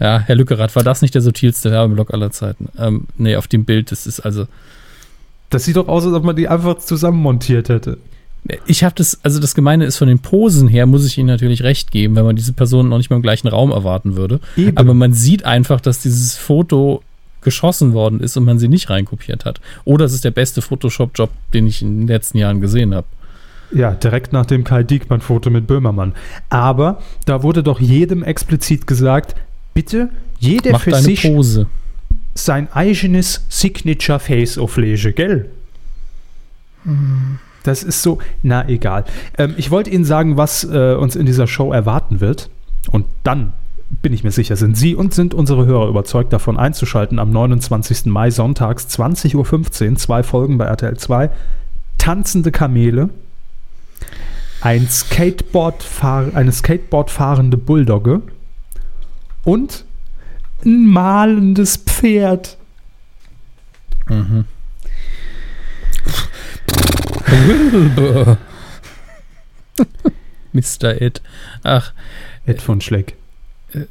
[0.00, 2.68] Ja, Herr Lückerath, war das nicht der subtilste Werbeblock aller Zeiten?
[2.78, 4.46] Ähm, nee, auf dem Bild, das ist also.
[5.50, 7.98] Das sieht doch aus, als ob man die einfach zusammenmontiert hätte.
[8.66, 11.62] Ich habe das, also das Gemeine ist von den Posen her, muss ich Ihnen natürlich
[11.62, 14.40] recht geben, wenn man diese Person noch nicht mal im gleichen Raum erwarten würde.
[14.56, 14.76] Eben.
[14.76, 17.02] Aber man sieht einfach, dass dieses Foto
[17.40, 19.60] geschossen worden ist und man sie nicht reinkopiert hat.
[19.84, 23.06] Oder es ist der beste Photoshop-Job, den ich in den letzten Jahren gesehen habe.
[23.70, 26.14] Ja, direkt nach dem Kai Diekmann-Foto mit Böhmermann.
[26.48, 29.34] Aber da wurde doch jedem explizit gesagt,
[29.74, 31.66] bitte jeder Macht für sich Pose.
[32.34, 35.50] sein eigenes Signature Face auflege, gell?
[36.84, 37.38] Hm.
[37.64, 39.04] Das ist so, na egal.
[39.36, 42.50] Ähm, ich wollte Ihnen sagen, was äh, uns in dieser Show erwarten wird.
[42.90, 43.54] Und dann
[44.02, 48.06] bin ich mir sicher, sind Sie und sind unsere Hörer überzeugt davon einzuschalten am 29.
[48.06, 51.30] Mai sonntags 20.15 Uhr, zwei Folgen bei RTL 2.
[51.98, 53.08] Tanzende Kamele,
[54.60, 58.22] ein Skateboard eine Skateboard fahrende Bulldogge
[59.44, 59.84] und
[60.64, 62.58] ein malendes Pferd.
[64.08, 64.44] Mhm.
[70.52, 71.00] Mr.
[71.00, 71.20] Ed.
[71.62, 71.92] Ach.
[72.46, 73.16] Ed von Schleck.
[73.72, 73.86] Äh,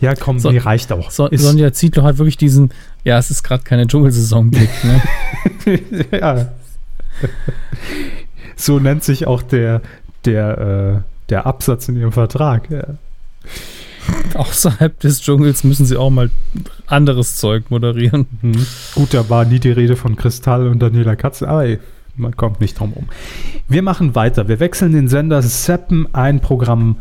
[0.00, 1.10] ja, komm, so, nee, reicht auch.
[1.10, 2.70] So, Sonja zieht doch halt wirklich diesen,
[3.04, 5.02] ja, es ist gerade keine Dschungelsaison-Blick, ne?
[6.20, 6.52] ja.
[8.56, 9.80] So nennt sich auch der,
[10.24, 12.70] der, äh, der Absatz in ihrem Vertrag.
[12.70, 12.84] Ja.
[14.34, 16.30] Außerhalb des Dschungels müssen sie auch mal
[16.86, 18.26] anderes Zeug moderieren.
[18.42, 18.66] Mhm.
[18.94, 21.78] Gut, da war nie die Rede von Kristall und Daniela Katze, aber ey,
[22.16, 23.08] man kommt nicht drum um.
[23.68, 24.48] Wir machen weiter.
[24.48, 26.96] Wir wechseln den Sender, seppen ein Programm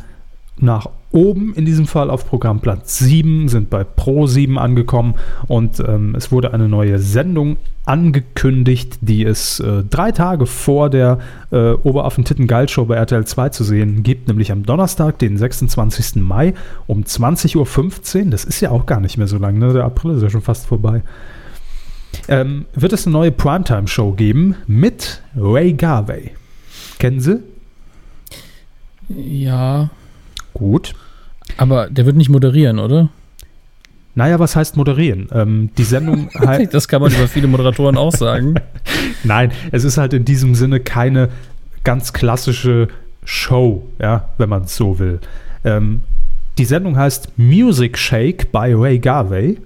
[0.58, 5.15] nach oben, in diesem Fall auf Programmplatz 7, sind bei Pro 7 angekommen
[5.47, 11.19] und ähm, es wurde eine neue Sendung angekündigt, die es äh, drei Tage vor der
[11.51, 16.15] äh, Oberaffen-Titten-Geil-Show bei RTL 2 zu sehen gibt, nämlich am Donnerstag, den 26.
[16.15, 16.54] Mai
[16.88, 18.32] um 20.15 Uhr.
[18.32, 19.73] Das ist ja auch gar nicht mehr so lange, ne?
[19.73, 21.01] der April ist ja schon fast vorbei
[22.28, 26.32] ähm, wird es eine neue Primetime-Show geben mit Ray Garvey.
[26.99, 27.41] Kennen Sie?
[29.10, 29.89] Ja.
[30.54, 30.93] Gut.
[31.58, 33.10] Aber der wird nicht moderieren, oder?
[34.15, 35.28] Naja, was heißt moderieren?
[35.32, 36.73] Ähm, die Sendung halt.
[36.73, 38.56] das kann man über viele Moderatoren auch sagen.
[39.23, 41.30] Nein, es ist halt in diesem Sinne keine
[41.84, 42.88] ganz klassische
[43.25, 45.19] Show, ja, wenn man es so will.
[45.63, 46.01] Ähm,
[46.58, 49.58] die Sendung heißt Music Shake by Ray Garvey.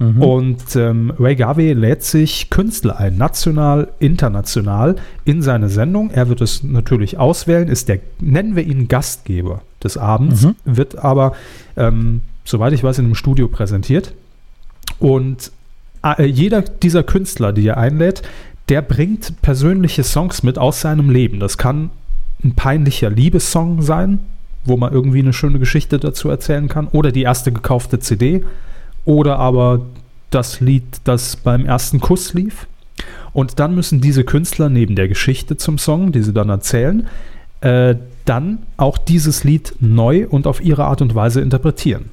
[0.00, 0.22] Mhm.
[0.22, 6.10] Und ähm, Ray Garvey lädt sich Künstler ein, national, international, in seine Sendung.
[6.10, 10.54] Er wird es natürlich auswählen, ist der, nennen wir ihn Gastgeber des Abends, mhm.
[10.64, 11.34] wird aber,
[11.76, 14.14] ähm, soweit ich weiß, in einem Studio präsentiert.
[14.98, 15.52] Und
[16.02, 18.22] äh, jeder dieser Künstler, die er einlädt,
[18.70, 21.40] der bringt persönliche Songs mit aus seinem Leben.
[21.40, 21.90] Das kann
[22.42, 24.20] ein peinlicher Liebessong sein,
[24.64, 28.44] wo man irgendwie eine schöne Geschichte dazu erzählen kann, oder die erste gekaufte CD
[29.04, 29.80] oder aber
[30.30, 32.66] das Lied, das beim ersten Kuss lief.
[33.32, 37.06] Und dann müssen diese Künstler neben der Geschichte zum Song, die sie dann erzählen,
[37.60, 42.10] äh, dann auch dieses Lied neu und auf ihre Art und Weise interpretieren.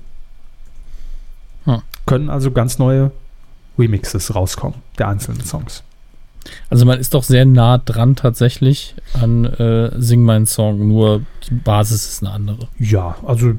[1.66, 1.82] Hm.
[2.06, 3.12] Können also ganz neue
[3.78, 5.84] Remixes rauskommen, der einzelnen Songs.
[6.70, 11.54] Also man ist doch sehr nah dran tatsächlich an äh, Sing meinen Song, nur die
[11.56, 12.68] Basis ist eine andere.
[12.80, 13.54] Ja, also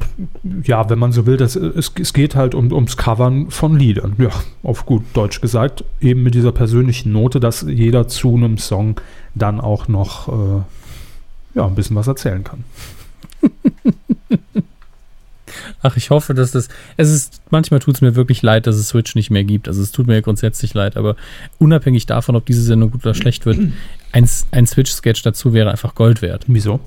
[0.64, 4.14] ja, wenn man so will, das, es, es geht halt um, ums Covern von Liedern.
[4.18, 4.30] Ja,
[4.62, 9.00] auf gut Deutsch gesagt, eben mit dieser persönlichen Note, dass jeder zu einem Song
[9.34, 10.62] dann auch noch äh,
[11.54, 12.64] ja, ein bisschen was erzählen kann.
[15.82, 16.68] Ach, ich hoffe, dass das.
[16.96, 19.68] Es ist, manchmal tut es mir wirklich leid, dass es Switch nicht mehr gibt.
[19.68, 21.16] Also es tut mir grundsätzlich leid, aber
[21.58, 23.58] unabhängig davon, ob diese Sendung gut oder schlecht wird,
[24.12, 26.44] ein, ein Switch-Sketch dazu wäre einfach Gold wert.
[26.48, 26.80] Wieso?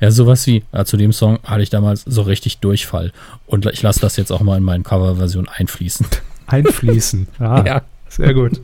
[0.00, 3.12] Ja, sowas wie, ja, zu dem Song hatte ich damals so richtig Durchfall.
[3.46, 6.06] Und ich lasse das jetzt auch mal in meine Coverversion einfließen.
[6.46, 7.28] Einfließen.
[7.38, 7.82] Ah, ja.
[8.08, 8.60] Sehr gut.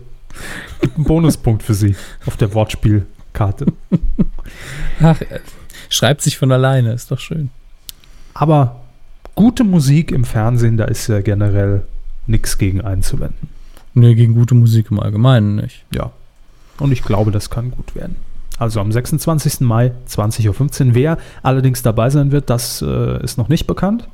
[0.81, 1.96] Gibt einen Bonuspunkt für Sie
[2.27, 3.66] auf der Wortspielkarte.
[5.01, 5.40] Ach, äh,
[5.88, 7.51] schreibt sich von alleine, ist doch schön.
[8.33, 8.80] Aber
[9.40, 11.81] gute Musik im Fernsehen, da ist ja generell
[12.26, 13.48] nichts gegen einzuwenden.
[13.94, 15.87] Nee, gegen gute Musik im Allgemeinen nicht.
[15.94, 16.11] Ja.
[16.79, 18.16] Und ich glaube, das kann gut werden.
[18.59, 19.61] Also am 26.
[19.61, 20.94] Mai 20.15 Uhr.
[20.94, 24.07] Wer allerdings dabei sein wird, das äh, ist noch nicht bekannt.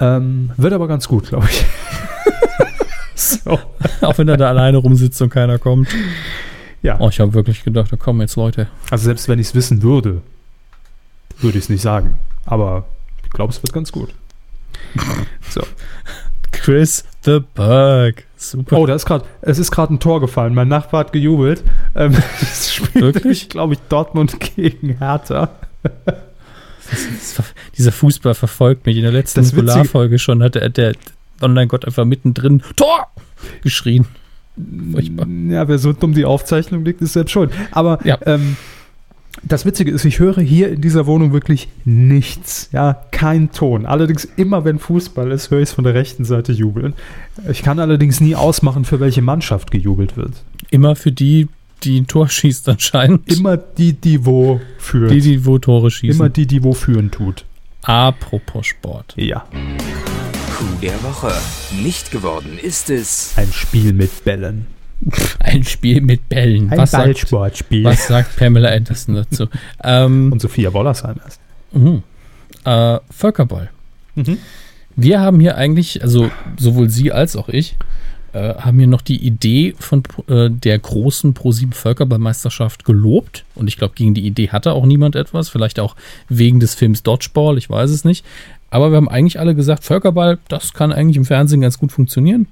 [0.00, 1.64] Ähm, wird aber ganz gut, glaube ich.
[3.14, 3.60] so.
[4.00, 5.86] Auch wenn er da alleine rumsitzt und keiner kommt.
[6.82, 6.98] Ja.
[6.98, 8.66] Oh, ich habe wirklich gedacht, da kommen jetzt Leute.
[8.90, 10.20] Also selbst wenn ich es wissen würde,
[11.38, 12.14] würde ich es nicht sagen.
[12.44, 12.86] Aber
[13.30, 14.10] ich glaube, es wird ganz gut.
[15.48, 15.62] so.
[16.50, 18.24] Chris the Bug.
[18.36, 18.78] Super.
[18.78, 20.52] Oh, da ist grad, es ist gerade ein Tor gefallen.
[20.52, 21.62] Mein Nachbar hat gejubelt.
[21.94, 23.48] Ähm, das spielt Wirklich?
[23.48, 25.50] glaube ich, Dortmund gegen Hertha.
[25.82, 25.96] Das,
[27.36, 28.96] das, dieser Fußball verfolgt mich.
[28.96, 30.94] In der letzten Polarfolge schon hat der, der
[31.40, 33.06] Online-Gott einfach mittendrin Tor
[33.62, 34.06] geschrien.
[34.92, 35.26] Furchtbar.
[35.48, 37.52] Ja, wer so dumm die Aufzeichnung liegt, ist selbst schuld.
[37.70, 38.18] Aber ja.
[38.26, 38.56] ähm,
[39.42, 42.68] das Witzige ist, ich höre hier in dieser Wohnung wirklich nichts.
[42.72, 43.86] Ja, kein Ton.
[43.86, 46.94] Allerdings immer, wenn Fußball ist, höre ich es von der rechten Seite jubeln.
[47.50, 50.32] Ich kann allerdings nie ausmachen, für welche Mannschaft gejubelt wird.
[50.70, 51.48] Immer für die,
[51.82, 53.28] die ein Tor schießt anscheinend.
[53.32, 55.10] Immer die, die wo führt.
[55.10, 56.18] Die, die wo Tore schießen.
[56.18, 57.44] Immer die, die wo führen tut.
[57.82, 59.14] Apropos Sport.
[59.16, 59.46] Ja.
[60.58, 61.32] Coup der Woche.
[61.82, 63.32] Nicht geworden ist es.
[63.36, 64.66] Ein Spiel mit Bällen.
[65.38, 66.70] Ein Spiel mit Bällen.
[66.70, 67.84] Ein was Ballsportspiel.
[67.84, 69.46] Sagt, was sagt Pamela Anderson dazu?
[69.82, 71.40] ähm, Und Sophia Wollersheim erst.
[71.74, 72.00] Uh,
[72.64, 73.70] äh, Völkerball.
[74.14, 74.38] Mhm.
[74.96, 77.76] Wir haben hier eigentlich, also sowohl Sie als auch ich,
[78.32, 83.44] äh, haben hier noch die Idee von äh, der großen Pro7 Völkerballmeisterschaft gelobt.
[83.54, 85.48] Und ich glaube, gegen die Idee hatte auch niemand etwas.
[85.48, 85.96] Vielleicht auch
[86.28, 88.24] wegen des Films Dodgeball, ich weiß es nicht.
[88.70, 92.46] Aber wir haben eigentlich alle gesagt, Völkerball, das kann eigentlich im Fernsehen ganz gut funktionieren.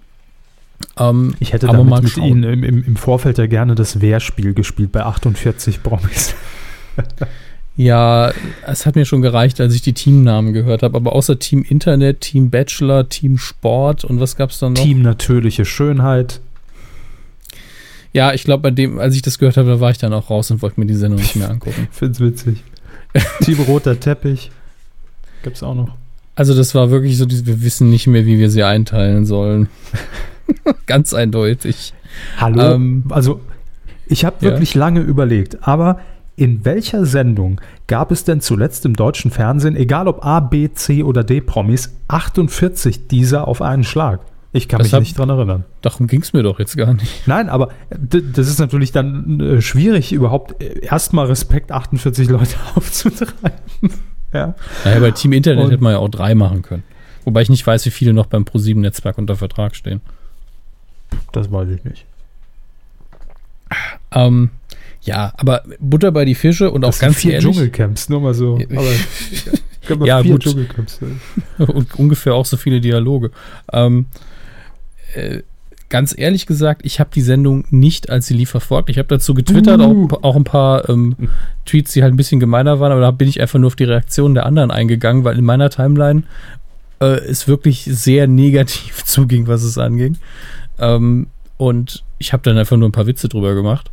[0.98, 4.92] Ähm, ich hätte damit mit Ihnen im, im, im, Vorfeld ja gerne das Wehrspiel gespielt
[4.92, 6.34] bei 48 Promis.
[7.76, 8.32] ja,
[8.66, 10.96] es hat mir schon gereicht, als ich die Teamnamen gehört habe.
[10.96, 14.82] Aber außer Team Internet, Team Bachelor, Team Sport und was gab es dann noch?
[14.82, 16.40] Team Natürliche Schönheit.
[18.12, 20.30] Ja, ich glaube, bei dem, als ich das gehört habe, da war ich dann auch
[20.30, 21.88] raus und wollte mir die Sendung nicht mehr angucken.
[21.92, 22.64] Find's witzig.
[23.42, 24.50] Team Roter Teppich.
[25.42, 25.94] Gibt's auch noch.
[26.34, 29.68] Also, das war wirklich so, wir wissen nicht mehr, wie wir sie einteilen sollen.
[30.86, 31.94] Ganz eindeutig.
[32.38, 32.74] Hallo.
[32.74, 33.40] Ähm, also,
[34.06, 34.80] ich habe wirklich ja.
[34.80, 35.98] lange überlegt, aber
[36.36, 41.02] in welcher Sendung gab es denn zuletzt im deutschen Fernsehen, egal ob A, B, C
[41.02, 44.20] oder D Promis, 48 dieser auf einen Schlag?
[44.52, 45.64] Ich kann das mich hab, nicht dran erinnern.
[45.82, 47.26] Darum ging es mir doch jetzt gar nicht.
[47.26, 53.58] Nein, aber das ist natürlich dann äh, schwierig, überhaupt äh, erstmal Respekt 48 Leute aufzutreiben.
[54.32, 54.54] ja.
[54.84, 56.82] Naja, bei Team Internet Und, hätte man ja auch drei machen können.
[57.24, 60.00] Wobei ich nicht weiß, wie viele noch beim Pro7-Netzwerk unter Vertrag stehen.
[61.32, 62.06] Das weiß ich nicht.
[64.12, 64.50] Ähm,
[65.02, 67.54] ja, aber Butter bei die Fische und das auch ganz vier ehrlich.
[67.54, 68.58] Dschungelcamps, nur mal so.
[69.88, 70.42] Aber ja, gut.
[70.42, 71.00] Dschungelcamps.
[71.58, 73.30] und ungefähr auch so viele Dialoge.
[73.72, 74.06] Ähm,
[75.14, 75.42] äh,
[75.88, 78.90] ganz ehrlich gesagt, ich habe die Sendung nicht als sie lief verfolgt.
[78.90, 80.08] Ich habe dazu getwittert, uh.
[80.10, 81.16] auch, auch, ein paar ähm,
[81.64, 83.84] Tweets, die halt ein bisschen gemeiner waren, aber da bin ich einfach nur auf die
[83.84, 86.24] Reaktionen der anderen eingegangen, weil in meiner Timeline
[87.00, 90.16] äh, es wirklich sehr negativ zuging, was es anging.
[90.78, 93.90] Ähm, und ich habe dann einfach nur ein paar Witze drüber gemacht.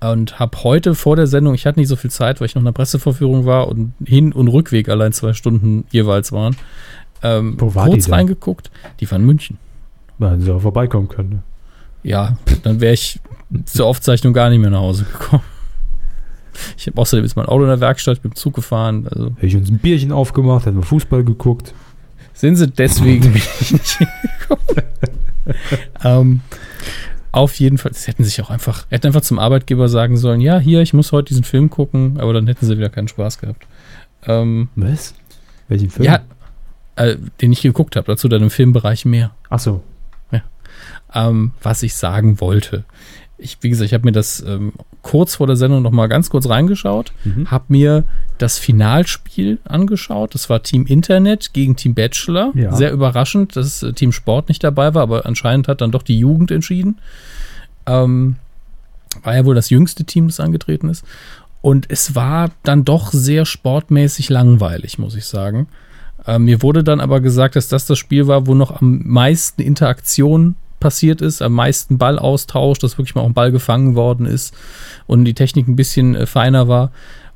[0.00, 2.62] Und habe heute vor der Sendung, ich hatte nicht so viel Zeit, weil ich noch
[2.62, 6.56] in einer Pressevorführung war und Hin- und Rückweg allein zwei Stunden jeweils waren,
[7.22, 8.70] ähm, Wo war kurz die reingeguckt.
[9.00, 9.58] Die waren in München.
[10.18, 11.28] Da hätten sie auch vorbeikommen können.
[11.28, 11.42] Ne?
[12.02, 13.20] Ja, dann wäre ich
[13.66, 15.42] zur Aufzeichnung gar nicht mehr nach Hause gekommen.
[16.76, 19.06] Ich habe außerdem jetzt mein Auto in der Werkstatt, mit dem Zug gefahren.
[19.10, 19.32] Also.
[19.36, 21.74] Hätte ich uns ein Bierchen aufgemacht, hätten wir Fußball geguckt.
[22.32, 24.86] Sind sie deswegen bin ich nicht hingekommen.
[26.04, 26.40] ähm,
[27.32, 30.58] auf jeden Fall, sie hätten sich auch einfach, hätten einfach zum Arbeitgeber sagen sollen, ja,
[30.58, 33.66] hier, ich muss heute diesen Film gucken, aber dann hätten sie wieder keinen Spaß gehabt.
[34.26, 35.14] Ähm, Was?
[35.68, 36.06] Welchen Film?
[36.06, 36.20] Ja,
[36.96, 39.30] äh, den ich geguckt habe, dazu dann im Filmbereich mehr.
[39.48, 39.82] Ach so.
[40.32, 40.42] Ja.
[41.14, 42.84] Ähm, was ich sagen wollte.
[43.40, 44.72] Ich, wie gesagt, ich habe mir das ähm,
[45.02, 47.50] kurz vor der Sendung noch mal ganz kurz reingeschaut, mhm.
[47.50, 48.04] habe mir
[48.38, 50.34] das Finalspiel angeschaut.
[50.34, 52.52] Das war Team Internet gegen Team Bachelor.
[52.54, 52.74] Ja.
[52.74, 56.18] Sehr überraschend, dass äh, Team Sport nicht dabei war, aber anscheinend hat dann doch die
[56.18, 56.98] Jugend entschieden.
[57.86, 58.36] Ähm,
[59.22, 61.04] war ja wohl das jüngste Team, das angetreten ist.
[61.62, 65.68] Und es war dann doch sehr sportmäßig langweilig, muss ich sagen.
[66.26, 69.62] Äh, mir wurde dann aber gesagt, dass das das Spiel war, wo noch am meisten
[69.62, 74.54] Interaktion passiert ist, am meisten Ballaustausch, dass wirklich mal auch ein Ball gefangen worden ist
[75.06, 76.90] und die Technik ein bisschen äh, feiner war.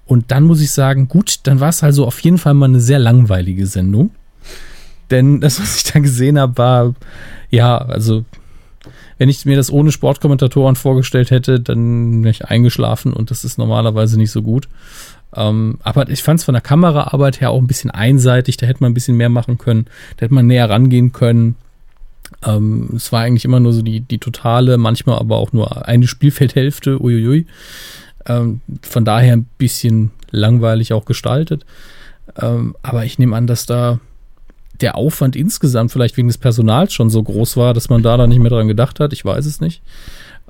[0.07, 2.81] Und dann muss ich sagen, gut, dann war es also auf jeden Fall mal eine
[2.81, 4.11] sehr langweilige Sendung.
[5.11, 6.95] Denn das, was ich da gesehen habe, war,
[7.51, 8.25] ja, also,
[9.19, 13.59] wenn ich mir das ohne Sportkommentatoren vorgestellt hätte, dann wäre ich eingeschlafen und das ist
[13.59, 14.69] normalerweise nicht so gut.
[15.37, 18.83] Ähm, aber ich fand es von der Kameraarbeit her auch ein bisschen einseitig, da hätte
[18.83, 21.57] man ein bisschen mehr machen können, da hätte man näher rangehen können.
[22.45, 26.07] Ähm, es war eigentlich immer nur so die, die totale, manchmal aber auch nur eine
[26.07, 27.47] Spielfeldhälfte, uiuiui.
[28.27, 31.65] Ähm, von daher ein bisschen langweilig auch gestaltet.
[32.41, 34.01] Ähm, aber ich nehme an, dass da
[34.81, 38.31] der Aufwand insgesamt vielleicht wegen des Personals schon so groß war, dass man da dann
[38.31, 39.13] nicht mehr dran gedacht hat.
[39.13, 39.83] Ich weiß es nicht.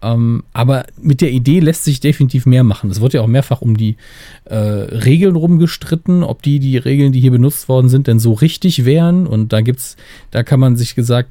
[0.02, 2.90] Ähm, aber mit der Idee lässt sich definitiv mehr machen.
[2.90, 3.96] Es wird ja auch mehrfach um die
[4.44, 8.84] äh, Regeln rumgestritten, ob die, die Regeln, die hier benutzt worden sind, denn so richtig
[8.84, 9.26] wären.
[9.26, 9.96] Und da gibt's,
[10.30, 11.30] da kann man sich gesagt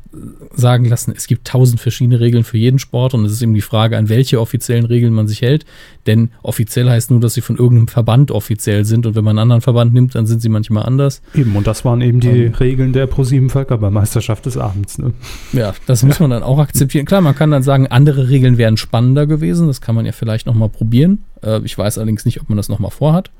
[0.56, 3.62] sagen lassen, es gibt tausend verschiedene Regeln für jeden Sport und es ist eben die
[3.62, 5.66] Frage, an welche offiziellen Regeln man sich hält.
[6.06, 9.44] Denn offiziell heißt nur, dass sie von irgendeinem Verband offiziell sind und wenn man einen
[9.44, 11.22] anderen Verband nimmt, dann sind sie manchmal anders.
[11.34, 14.98] Eben, und das waren eben die ähm, Regeln der Pro7 Völkerballmeisterschaft des Abends.
[14.98, 15.14] Ne?
[15.54, 17.06] Ja, das muss man dann auch akzeptieren.
[17.06, 19.68] Klar, man kann dann sagen, andere Regeln wären spannender gewesen.
[19.68, 21.24] Das kann man ja vielleicht nochmal probieren.
[21.42, 23.32] Äh, ich weiß allerdings nicht, ob man das nochmal vorhat,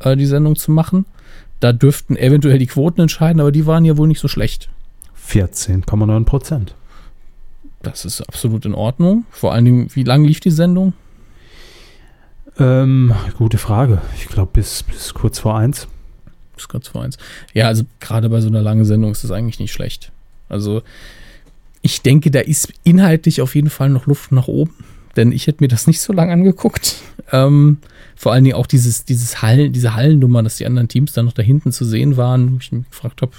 [0.00, 1.06] äh, die Sendung zu machen.
[1.60, 4.68] Da dürften eventuell die Quoten entscheiden, aber die waren ja wohl nicht so schlecht.
[5.28, 6.74] 14,9 Prozent.
[7.82, 9.24] Das ist absolut in Ordnung.
[9.30, 10.92] Vor allen Dingen, wie lang lief die Sendung?
[12.58, 14.00] Ähm, gute Frage.
[14.16, 15.88] Ich glaube, bis, bis kurz vor eins.
[16.54, 17.18] Bis kurz vor eins.
[17.52, 20.10] Ja, also gerade bei so einer langen Sendung ist das eigentlich nicht schlecht.
[20.48, 20.82] Also,
[21.86, 24.74] ich denke, da ist inhaltlich auf jeden Fall noch Luft nach oben.
[25.16, 26.96] Denn ich hätte mir das nicht so lange angeguckt.
[27.32, 27.78] Ähm,
[28.14, 31.32] vor allen Dingen auch dieses, dieses Hallen, diese Hallennummer, dass die anderen Teams dann noch
[31.32, 33.32] da hinten zu sehen waren, wo ich mich gefragt habe,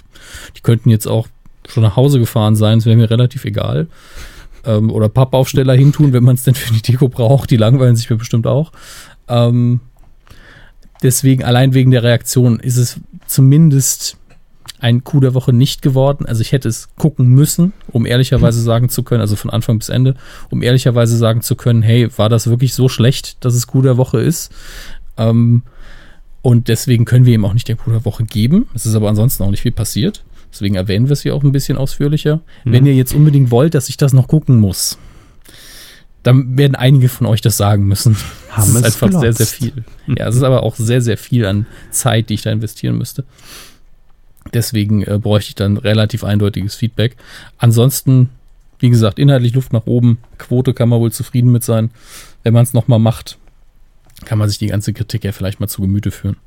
[0.55, 1.27] die könnten jetzt auch
[1.67, 3.87] schon nach Hause gefahren sein, das wäre mir relativ egal
[4.67, 7.49] ähm, oder Pappaufsteller hintun, wenn man es denn für die Deko braucht.
[7.49, 8.71] Die langweilen sich mir bestimmt auch.
[9.27, 9.79] Ähm,
[11.01, 14.17] deswegen, allein wegen der Reaktion, ist es zumindest
[14.79, 16.25] ein Coup der Woche nicht geworden.
[16.25, 19.89] Also ich hätte es gucken müssen, um ehrlicherweise sagen zu können, also von Anfang bis
[19.89, 20.15] Ende,
[20.49, 23.97] um ehrlicherweise sagen zu können, hey, war das wirklich so schlecht, dass es Coup der
[23.97, 24.51] Woche ist?
[25.17, 25.63] Ähm,
[26.41, 28.67] und deswegen können wir ihm auch nicht der Coup der Woche geben.
[28.73, 30.23] Es ist aber ansonsten auch nicht viel passiert.
[30.51, 32.41] Deswegen erwähnen wir es hier auch ein bisschen ausführlicher.
[32.63, 32.71] Mhm.
[32.71, 34.97] Wenn ihr jetzt unbedingt wollt, dass ich das noch gucken muss,
[36.23, 38.15] dann werden einige von euch das sagen müssen.
[38.49, 39.21] Haben das ist einfach gelotzt.
[39.21, 39.83] sehr, sehr viel.
[40.07, 43.25] Ja, es ist aber auch sehr, sehr viel an Zeit, die ich da investieren müsste.
[44.53, 47.15] Deswegen äh, bräuchte ich dann relativ eindeutiges Feedback.
[47.57, 48.29] Ansonsten,
[48.79, 50.19] wie gesagt, inhaltlich Luft nach oben.
[50.37, 51.91] Quote kann man wohl zufrieden mit sein.
[52.43, 53.37] Wenn man es nochmal macht,
[54.25, 56.37] kann man sich die ganze Kritik ja vielleicht mal zu Gemüte führen.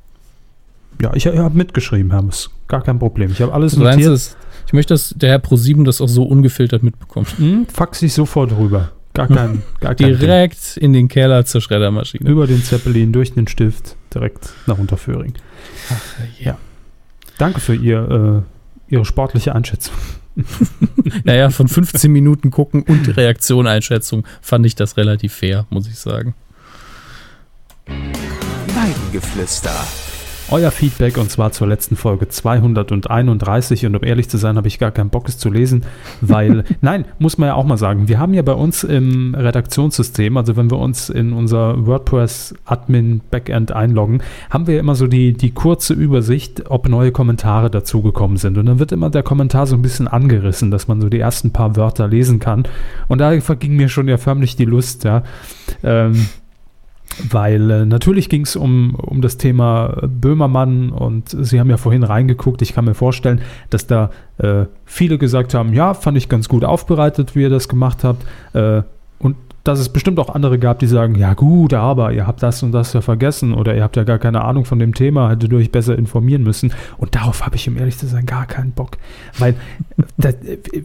[1.01, 2.49] Ja, ich, ich habe mitgeschrieben, Hermes.
[2.67, 3.31] Gar kein Problem.
[3.31, 4.13] Ich habe alles also notiert.
[4.13, 4.37] Ist,
[4.67, 7.37] ich möchte, dass der Herr Pro7 das auch so ungefiltert mitbekommt.
[7.37, 8.91] Hm, fax ich sofort rüber.
[9.13, 10.83] Gar kein, gar kein Direkt Ding.
[10.83, 12.29] in den Keller zur Schreddermaschine.
[12.29, 15.33] Über den Zeppelin, durch den Stift, direkt nach Unterföhring.
[15.89, 16.01] Ach,
[16.39, 16.57] ja.
[17.41, 18.43] Danke für ihr,
[18.87, 19.95] äh, Ihre sportliche Einschätzung.
[21.23, 25.97] naja, von 15 Minuten gucken und Reaktion, Einschätzung fand ich das relativ fair, muss ich
[25.97, 26.35] sagen.
[27.87, 29.73] Weidengeflüster
[30.51, 34.79] euer Feedback und zwar zur letzten Folge 231 und um ehrlich zu sein, habe ich
[34.79, 35.83] gar keinen Bock es zu lesen,
[36.19, 40.35] weil, nein, muss man ja auch mal sagen, wir haben ja bei uns im Redaktionssystem,
[40.35, 45.33] also wenn wir uns in unser WordPress Admin Backend einloggen, haben wir immer so die,
[45.33, 48.57] die kurze Übersicht, ob neue Kommentare dazugekommen sind.
[48.57, 51.51] Und dann wird immer der Kommentar so ein bisschen angerissen, dass man so die ersten
[51.51, 52.63] paar Wörter lesen kann.
[53.07, 55.23] Und da verging mir schon ja förmlich die Lust, ja.
[55.83, 56.27] Ähm,
[57.29, 62.03] weil äh, natürlich ging es um, um das Thema Böhmermann und Sie haben ja vorhin
[62.03, 62.61] reingeguckt.
[62.61, 66.63] Ich kann mir vorstellen, dass da äh, viele gesagt haben, ja, fand ich ganz gut
[66.63, 68.25] aufbereitet, wie ihr das gemacht habt.
[68.53, 68.83] Äh,
[69.19, 72.63] und dass es bestimmt auch andere gab, die sagen, ja gut, aber ihr habt das
[72.63, 75.51] und das ja vergessen oder ihr habt ja gar keine Ahnung von dem Thema, hättet
[75.51, 76.73] ihr euch besser informieren müssen.
[76.97, 78.97] Und darauf habe ich, um ehrlich zu sein, gar keinen Bock.
[79.37, 79.55] Weil
[80.17, 80.35] das,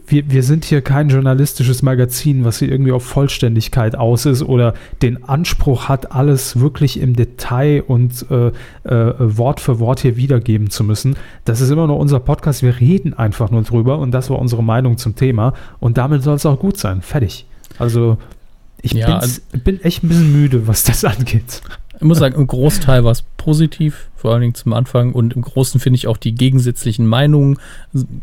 [0.07, 4.75] wir, wir sind hier kein journalistisches Magazin, was hier irgendwie auf Vollständigkeit aus ist oder
[5.01, 8.51] den Anspruch hat, alles wirklich im Detail und äh,
[8.83, 11.15] äh, Wort für Wort hier wiedergeben zu müssen.
[11.45, 14.63] Das ist immer nur unser Podcast, wir reden einfach nur drüber und das war unsere
[14.63, 17.01] Meinung zum Thema und damit soll es auch gut sein.
[17.01, 17.47] Fertig.
[17.79, 18.17] Also
[18.81, 21.61] ich ja, also bin echt ein bisschen müde, was das angeht.
[21.99, 25.13] Ich muss sagen, im Großteil war es positiv, vor allen Dingen zum Anfang.
[25.13, 27.57] Und im Großen finde ich auch die gegensätzlichen Meinungen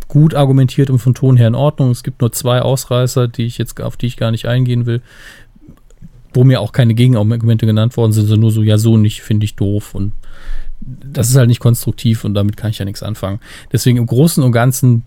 [0.07, 1.91] gut argumentiert und von Ton her in Ordnung.
[1.91, 5.03] Es gibt nur zwei Ausreißer, die ich jetzt, auf die ich gar nicht eingehen will,
[6.33, 9.45] wo mir auch keine Gegenargumente genannt worden sind, sondern nur so, ja, so nicht, finde
[9.45, 9.95] ich doof.
[9.97, 10.13] Und
[10.81, 13.41] das ist halt nicht konstruktiv und damit kann ich ja nichts anfangen.
[13.73, 15.03] Deswegen im Großen und Ganzen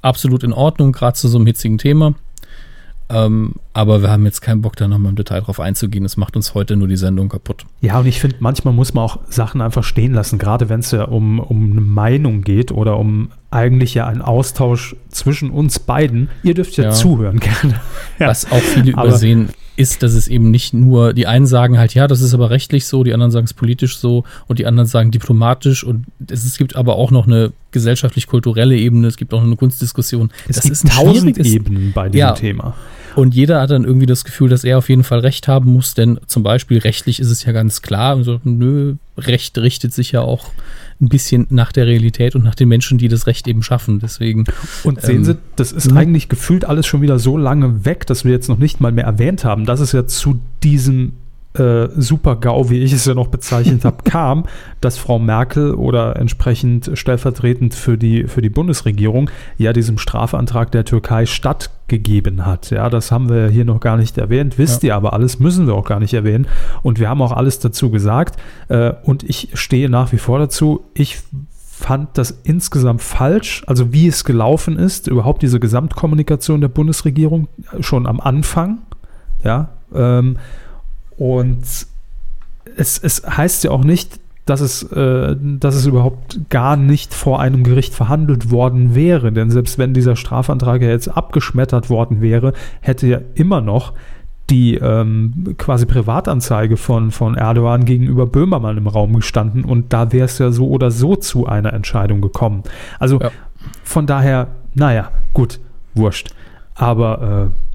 [0.00, 2.14] absolut in Ordnung, gerade zu so einem hitzigen Thema.
[3.10, 6.02] Ähm, aber wir haben jetzt keinen Bock, da nochmal im Detail drauf einzugehen.
[6.02, 7.64] Das macht uns heute nur die Sendung kaputt.
[7.80, 10.90] Ja, und ich finde, manchmal muss man auch Sachen einfach stehen lassen, gerade wenn es
[10.90, 16.28] ja um, um eine Meinung geht oder um eigentlich ja einen Austausch zwischen uns beiden.
[16.42, 16.90] Ihr dürft ja, ja.
[16.90, 17.80] zuhören gerne.
[18.18, 18.28] Ja.
[18.28, 22.08] Was auch viele übersehen, ist, dass es eben nicht nur, die einen sagen halt, ja,
[22.08, 25.12] das ist aber rechtlich so, die anderen sagen es politisch so und die anderen sagen
[25.12, 29.46] diplomatisch und es, es gibt aber auch noch eine gesellschaftlich-kulturelle Ebene, es gibt auch noch
[29.46, 30.30] eine Kunstdiskussion.
[30.48, 32.74] Es das gibt ist tausend Ebenen bei diesem ja, Thema.
[33.16, 35.94] Und jeder hat dann irgendwie das Gefühl, dass er auf jeden Fall Recht haben muss,
[35.94, 40.20] denn zum Beispiel rechtlich ist es ja ganz klar, also, nö, Recht richtet sich ja
[40.20, 40.52] auch
[41.00, 44.00] ein bisschen nach der Realität und nach den Menschen, die das Recht eben schaffen.
[44.00, 44.44] Deswegen.
[44.84, 45.98] Und sehen ähm, Sie, das ist ne?
[45.98, 49.04] eigentlich gefühlt alles schon wieder so lange weg, dass wir jetzt noch nicht mal mehr
[49.04, 51.12] erwähnt haben, dass es ja zu diesem
[51.54, 54.44] äh, Super-GAU, wie ich es ja noch bezeichnet habe, kam,
[54.80, 60.84] dass Frau Merkel oder entsprechend stellvertretend für die, für die Bundesregierung ja diesem Strafantrag der
[60.84, 62.70] Türkei stattgegeben hat.
[62.70, 64.88] Ja, das haben wir hier noch gar nicht erwähnt, wisst ja.
[64.88, 66.46] ihr aber alles, müssen wir auch gar nicht erwähnen.
[66.82, 68.38] Und wir haben auch alles dazu gesagt.
[68.68, 70.84] Äh, und ich stehe nach wie vor dazu.
[70.94, 71.18] Ich
[71.78, 77.46] fand das insgesamt falsch, also wie es gelaufen ist, überhaupt diese Gesamtkommunikation der Bundesregierung
[77.80, 78.78] schon am Anfang.
[79.44, 80.38] Ja, ähm,
[81.18, 81.62] und
[82.76, 87.40] es, es heißt ja auch nicht, dass es, äh, dass es überhaupt gar nicht vor
[87.40, 89.30] einem Gericht verhandelt worden wäre.
[89.30, 93.92] Denn selbst wenn dieser Strafantrag ja jetzt abgeschmettert worden wäre, hätte ja immer noch
[94.48, 100.24] die ähm, quasi Privatanzeige von, von Erdogan gegenüber Böhmermann im Raum gestanden und da wäre
[100.24, 102.62] es ja so oder so zu einer Entscheidung gekommen.
[102.98, 103.30] Also ja.
[103.84, 105.60] von daher, naja, gut,
[105.94, 106.30] wurscht.
[106.74, 107.67] Aber äh,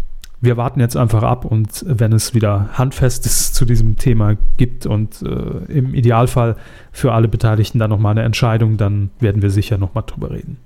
[0.43, 5.21] wir warten jetzt einfach ab und wenn es wieder Handfestes zu diesem Thema gibt und
[5.21, 6.57] äh, im Idealfall
[6.91, 10.57] für alle Beteiligten dann nochmal eine Entscheidung, dann werden wir sicher nochmal drüber reden.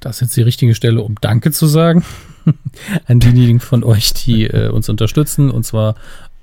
[0.00, 2.04] Das ist jetzt die richtige Stelle, um Danke zu sagen
[3.06, 5.94] an diejenigen von euch, die äh, uns unterstützen und zwar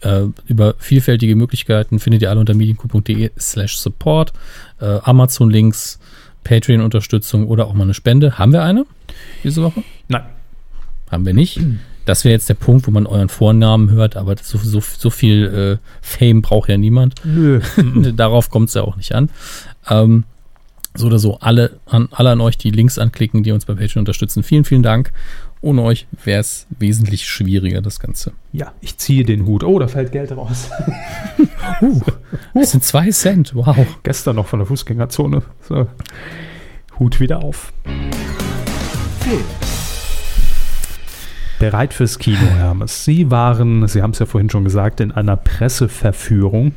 [0.01, 4.33] äh, über vielfältige Möglichkeiten findet ihr alle unter medienku.de slash support,
[4.81, 5.99] äh, Amazon-Links,
[6.43, 8.39] Patreon-Unterstützung oder auch mal eine Spende.
[8.39, 8.85] Haben wir eine
[9.43, 9.83] diese Woche?
[10.07, 10.36] Nein.
[11.09, 11.59] Haben wir nicht.
[12.05, 15.79] Das wäre jetzt der Punkt, wo man euren Vornamen hört, aber so, so, so viel
[15.81, 17.15] äh, Fame braucht ja niemand.
[17.25, 17.59] Nö.
[18.15, 19.29] Darauf kommt es ja auch nicht an.
[19.89, 20.23] Ähm,
[20.95, 24.01] so oder so, alle an, alle an euch, die Links anklicken, die uns bei Patreon
[24.01, 24.41] unterstützen.
[24.41, 25.11] Vielen, vielen Dank.
[25.59, 28.31] Ohne euch wäre es wesentlich schwieriger, das Ganze.
[28.53, 29.63] Ja, ich ziehe den Hut.
[29.63, 30.69] Oh, da fällt Geld raus.
[31.81, 32.01] uh,
[32.53, 33.53] das sind zwei Cent.
[33.53, 33.85] Wow.
[34.03, 35.43] Gestern noch von der Fußgängerzone.
[35.67, 35.87] So.
[36.99, 37.73] Hut wieder auf.
[39.19, 39.66] Film
[41.59, 43.05] bereit fürs Kino, Hermes.
[43.05, 46.73] Sie waren, Sie haben es ja vorhin schon gesagt, in einer Presseverführung,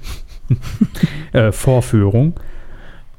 [1.32, 2.34] äh, Vorführung.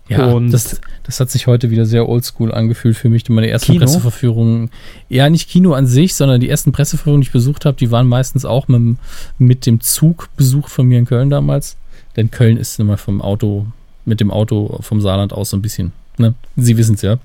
[0.07, 3.29] Ja, und das, das hat sich heute wieder sehr oldschool angefühlt für mich.
[3.29, 3.85] Meine ersten Kino?
[3.85, 4.69] Presseverführungen,
[5.07, 8.07] ja, nicht Kino an sich, sondern die ersten Presseverführungen, die ich besucht habe, die waren
[8.07, 8.97] meistens auch mit,
[9.37, 11.77] mit dem Zug besucht von mir in Köln damals.
[12.17, 13.67] Denn Köln ist immer vom Auto,
[14.03, 16.33] mit dem Auto vom Saarland aus so ein bisschen, ne?
[16.57, 17.17] Sie wissen es ja.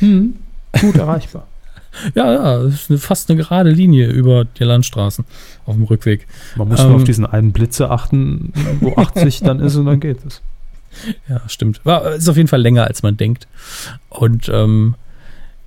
[0.00, 0.34] Hm,
[0.80, 1.46] gut erreichbar.
[2.14, 5.24] Ja, ja, ist fast eine gerade Linie über die Landstraßen
[5.66, 6.26] auf dem Rückweg.
[6.56, 10.00] Man muss ähm, nur auf diesen einen Blitze achten, wo 80 dann ist und dann
[10.00, 10.40] geht es.
[11.28, 11.80] Ja, stimmt.
[11.84, 13.46] War, ist auf jeden Fall länger, als man denkt.
[14.08, 14.94] Und ähm,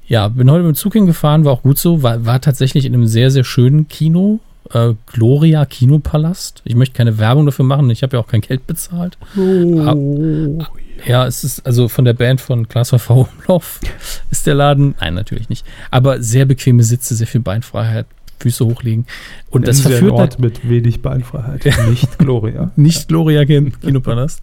[0.07, 2.03] ja, bin heute mit dem Zug hingefahren, war auch gut so.
[2.03, 4.39] War, war tatsächlich in einem sehr, sehr schönen Kino.
[4.71, 6.61] Äh, Gloria Kinopalast.
[6.65, 9.17] Ich möchte keine Werbung dafür machen, ich habe ja auch kein Geld bezahlt.
[9.37, 9.79] Oh.
[9.81, 10.67] Aber,
[11.05, 13.27] ja, es ist also von der Band von Klaas V.
[13.39, 13.79] Umlauf
[14.31, 14.95] ist der Laden.
[14.99, 15.65] Nein, natürlich nicht.
[15.91, 18.05] Aber sehr bequeme Sitze, sehr viel Beinfreiheit,
[18.39, 19.05] Füße hochlegen.
[19.49, 21.65] Und Nennen das verführt Ort halt, mit wenig Beinfreiheit.
[21.89, 22.71] Nicht Gloria.
[22.75, 23.45] nicht Gloria
[23.81, 24.41] Kinopalast.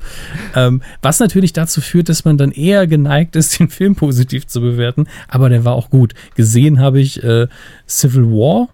[0.54, 4.60] ähm, was natürlich dazu führt, dass man dann eher geneigt ist, den Film positiv zu
[4.60, 5.06] bewerten.
[5.28, 6.14] Aber der war auch gut.
[6.34, 7.48] Gesehen habe ich äh,
[7.86, 8.68] Civil War.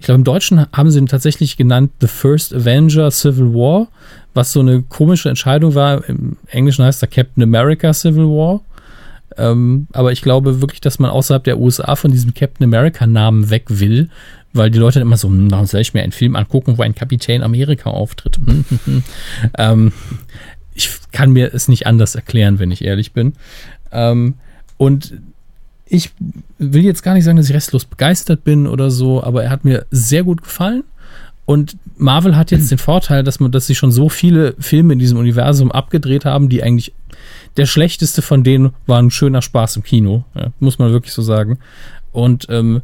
[0.00, 3.88] Ich glaube, im Deutschen haben sie ihn tatsächlich genannt The First Avenger Civil War
[4.38, 6.08] was so eine komische Entscheidung war.
[6.08, 8.60] Im Englischen heißt er Captain America Civil War.
[9.36, 13.64] Ähm, aber ich glaube wirklich, dass man außerhalb der USA von diesem Captain America-Namen weg
[13.68, 14.10] will,
[14.52, 16.94] weil die Leute immer so, hm, warum soll ich mir einen Film angucken, wo ein
[16.94, 18.38] Kapitän Amerika auftritt?
[19.58, 19.92] ähm,
[20.72, 23.32] ich kann mir es nicht anders erklären, wenn ich ehrlich bin.
[23.90, 24.34] Ähm,
[24.76, 25.14] und
[25.90, 26.10] ich
[26.58, 29.64] will jetzt gar nicht sagen, dass ich restlos begeistert bin oder so, aber er hat
[29.64, 30.84] mir sehr gut gefallen.
[31.44, 34.98] Und Marvel hat jetzt den Vorteil, dass man, dass sie schon so viele Filme in
[34.98, 36.92] diesem Universum abgedreht haben, die eigentlich
[37.56, 41.22] der schlechteste von denen war ein schöner Spaß im Kino, ja, muss man wirklich so
[41.22, 41.58] sagen.
[42.12, 42.82] Und ähm,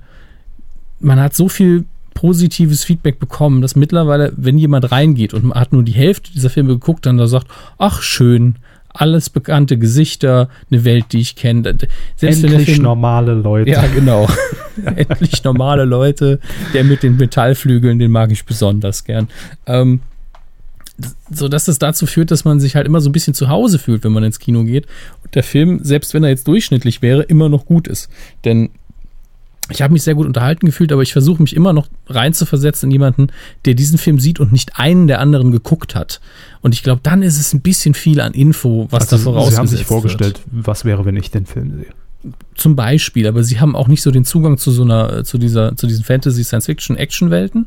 [0.99, 1.85] man hat so viel
[2.15, 6.71] positives Feedback bekommen, dass mittlerweile, wenn jemand reingeht und hat nur die Hälfte dieser Filme
[6.71, 8.57] geguckt, dann da sagt, ach schön,
[8.95, 11.76] alles bekannte Gesichter, eine Welt, die ich kenne.
[12.20, 13.70] Endlich Film, normale Leute.
[13.70, 14.28] Ja, genau.
[14.97, 16.40] Endlich normale Leute.
[16.72, 19.28] Der mit den Metallflügeln, den mag ich besonders gern.
[19.66, 20.01] Ähm,
[21.28, 23.80] so dass das dazu führt, dass man sich halt immer so ein bisschen zu Hause
[23.80, 24.86] fühlt, wenn man ins Kino geht.
[25.24, 28.09] Und der Film, selbst wenn er jetzt durchschnittlich wäre, immer noch gut ist.
[28.45, 28.70] Denn
[29.71, 32.93] ich habe mich sehr gut unterhalten gefühlt, aber ich versuche mich immer noch reinzuversetzen in
[32.93, 33.29] jemanden,
[33.65, 36.21] der diesen Film sieht und nicht einen der anderen geguckt hat.
[36.61, 39.55] Und ich glaube, dann ist es ein bisschen viel an Info, was also da vorausgesetzt
[39.55, 40.67] Sie haben sich vorgestellt, wird.
[40.67, 42.35] was wäre, wenn ich den Film sehe?
[42.55, 45.77] Zum Beispiel, aber sie haben auch nicht so den Zugang zu so einer, zu dieser,
[45.77, 47.67] zu diesen Fantasy, Science-Fiction, Action-Welten.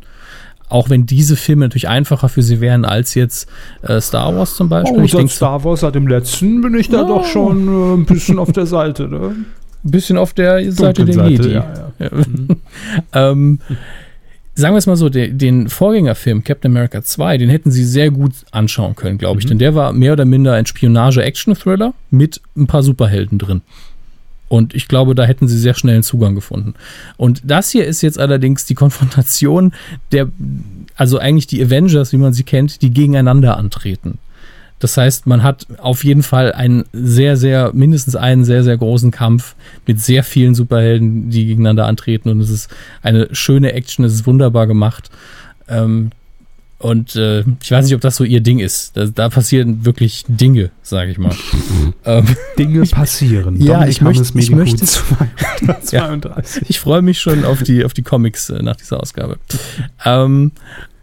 [0.69, 3.47] Auch wenn diese Filme natürlich einfacher für sie wären als jetzt
[3.83, 4.99] äh, Star Wars zum Beispiel.
[4.99, 7.07] Oh, ich denke, Star Wars seit dem letzten bin ich da oh.
[7.07, 9.07] doch schon äh, ein bisschen auf der Seite.
[9.07, 9.35] Ne?
[9.83, 11.49] Ein bisschen auf der Seite der Seite, Jedi.
[11.51, 12.09] Ja, ja.
[12.09, 12.57] Mhm.
[13.13, 13.59] ähm,
[14.57, 18.11] sagen wir es mal so, den, den, Vorgängerfilm Captain America 2, den hätten sie sehr
[18.11, 19.45] gut anschauen können, glaube ich.
[19.45, 19.49] Mhm.
[19.49, 23.61] Denn der war mehr oder minder ein Spionage-Action-Thriller mit ein paar Superhelden drin.
[24.49, 26.73] Und ich glaube, da hätten sie sehr schnell einen Zugang gefunden.
[27.17, 29.73] Und das hier ist jetzt allerdings die Konfrontation
[30.11, 30.29] der,
[30.95, 34.19] also eigentlich die Avengers, wie man sie kennt, die gegeneinander antreten.
[34.79, 39.11] Das heißt, man hat auf jeden Fall einen sehr, sehr, mindestens einen sehr, sehr großen
[39.11, 39.55] Kampf
[39.87, 42.29] mit sehr vielen Superhelden, die gegeneinander antreten.
[42.29, 42.69] Und es ist
[43.01, 45.09] eine schöne Action, es ist wunderbar gemacht.
[45.67, 46.11] Ähm,
[46.79, 48.95] und äh, ich weiß nicht, ob das so ihr Ding ist.
[48.95, 51.35] Da, da passieren wirklich Dinge, sage ich mal.
[52.05, 52.25] ähm,
[52.57, 53.59] Dinge passieren.
[53.59, 55.91] ja, ich möchte, ich möchte 32.
[55.91, 56.19] ja,
[56.69, 59.39] ich freue mich schon auf die, auf die Comics äh, nach dieser Ausgabe.
[60.05, 60.51] ähm,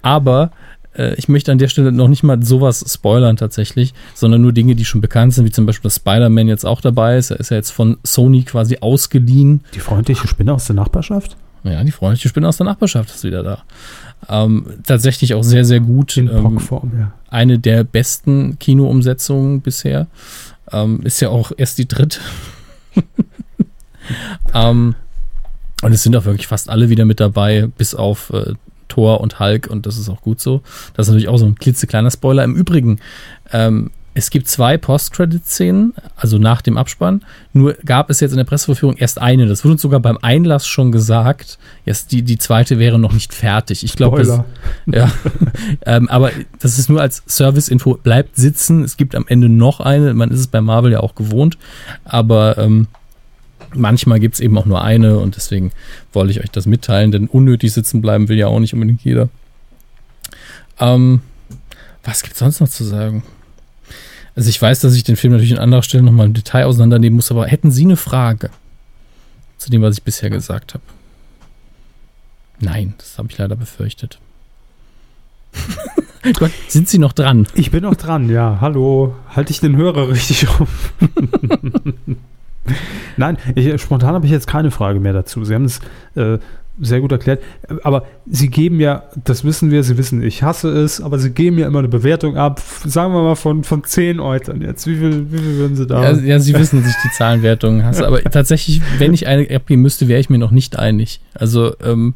[0.03, 0.53] aber
[0.97, 4.75] äh, ich möchte an der Stelle noch nicht mal sowas spoilern tatsächlich, sondern nur Dinge,
[4.75, 7.31] die schon bekannt sind, wie zum Beispiel, dass Spider-Man jetzt auch dabei ist.
[7.31, 9.63] Er ist ja jetzt von Sony quasi ausgeliehen.
[9.75, 11.37] Die freundliche Spinne aus der Nachbarschaft?
[11.65, 13.63] Ja, die freundliche Spinne aus der Nachbarschaft ist wieder da.
[14.29, 16.17] Ähm, tatsächlich auch sehr, sehr gut.
[16.17, 16.59] In ähm,
[16.99, 17.13] ja.
[17.29, 20.07] Eine der besten Kinoumsetzungen bisher.
[20.73, 22.21] Ähm, ist ja auch erst die dritte.
[24.55, 24.95] ähm,
[25.83, 28.55] und es sind auch wirklich fast alle wieder mit dabei, bis auf äh,
[28.95, 30.63] Thor und Hulk und das ist auch gut so.
[30.95, 32.45] Das ist natürlich auch so ein klitzekleiner Spoiler.
[32.45, 33.01] Im Übrigen,
[33.53, 37.23] ähm, es gibt zwei Post-Credit-Szenen, also nach dem Abspann.
[37.53, 39.47] Nur gab es jetzt in der Presseverführung erst eine.
[39.47, 41.59] Das wurde uns sogar beim Einlass schon gesagt.
[41.85, 43.83] Jetzt die, die zweite wäre noch nicht fertig.
[43.83, 44.45] Ich glaube,
[44.87, 45.11] ja.
[45.85, 46.31] ähm, aber
[46.61, 47.95] das ist nur als Service-Info.
[47.95, 48.85] Bleibt sitzen.
[48.85, 50.15] Es gibt am Ende noch eine.
[50.15, 51.59] Man ist es bei Marvel ja auch gewohnt.
[52.05, 52.87] Aber ähm,
[53.77, 55.73] manchmal gibt es eben auch nur eine und deswegen
[56.13, 59.29] wollte ich euch das mitteilen, denn unnötig sitzen bleiben will ja auch nicht unbedingt jeder.
[60.79, 61.21] Ähm,
[62.03, 63.23] was gibt es sonst noch zu sagen?
[64.37, 67.17] Also ich weiß, dass ich den Film natürlich an anderer Stelle nochmal im Detail auseinandernehmen
[67.17, 68.51] muss, aber hätten Sie eine Frage
[69.59, 70.85] zu dem, was ich bisher gesagt habe?
[72.61, 74.19] Nein, das habe ich leider befürchtet.
[76.39, 77.47] Gott, sind Sie noch dran?
[77.55, 78.59] Ich bin noch dran, ja.
[78.61, 80.67] Hallo, halte ich den Hörer richtig um?
[83.17, 85.45] Nein, ich, spontan habe ich jetzt keine Frage mehr dazu.
[85.45, 85.81] Sie haben es
[86.15, 86.39] äh,
[86.81, 87.43] sehr gut erklärt.
[87.83, 91.59] Aber Sie geben ja, das wissen wir, Sie wissen, ich hasse es, aber Sie geben
[91.59, 94.87] ja immer eine Bewertung ab, sagen wir mal von, von 10 Eutern jetzt.
[94.87, 96.11] Wie viel, wie viel würden Sie da?
[96.11, 98.07] Ja, ja, Sie wissen, dass ich die Zahlenwertung hasse.
[98.07, 101.21] Aber tatsächlich, wenn ich eine abgeben müsste, wäre ich mir noch nicht einig.
[101.35, 102.15] Also, ähm,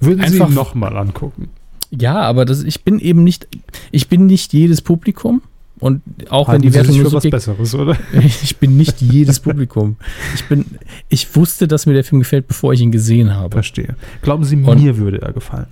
[0.00, 1.50] Würden Sie ihn nochmal angucken?
[1.90, 3.46] Ja, aber das, ich bin eben nicht,
[3.92, 5.42] ich bin nicht jedes Publikum.
[5.82, 7.96] Und auch Halten wenn die Wertung nur für was Besseres, oder?
[8.22, 9.96] Ich bin nicht jedes Publikum.
[10.36, 10.64] Ich bin,
[11.08, 13.50] ich wusste, dass mir der Film gefällt, bevor ich ihn gesehen habe.
[13.50, 13.96] Verstehe.
[14.22, 15.66] Glauben Sie, Und mir würde er gefallen?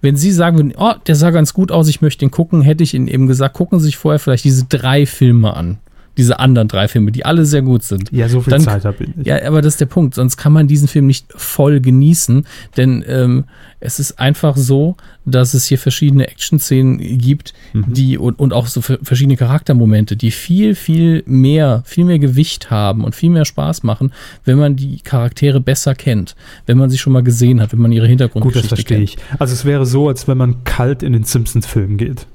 [0.00, 2.82] Wenn Sie sagen würden, oh, der sah ganz gut aus, ich möchte ihn gucken, hätte
[2.82, 5.78] ich Ihnen eben gesagt, gucken Sie sich vorher vielleicht diese drei Filme an
[6.18, 8.10] diese anderen drei Filme, die alle sehr gut sind.
[8.12, 9.26] Ja, so viel dann, Zeit habe ich nicht.
[9.26, 10.14] Ja, aber das ist der Punkt.
[10.14, 12.44] Sonst kann man diesen Film nicht voll genießen,
[12.76, 13.44] denn ähm,
[13.78, 17.84] es ist einfach so, dass es hier verschiedene Action-Szenen gibt, mhm.
[17.92, 23.04] die und, und auch so verschiedene Charaktermomente, die viel, viel mehr, viel mehr Gewicht haben
[23.04, 24.12] und viel mehr Spaß machen,
[24.44, 26.34] wenn man die Charaktere besser kennt,
[26.66, 29.10] wenn man sie schon mal gesehen hat, wenn man ihre Hintergrundgeschichte Gut, das verstehe kennt.
[29.10, 29.40] ich.
[29.40, 32.26] Also es wäre so, als wenn man kalt in den Simpsons-Film geht.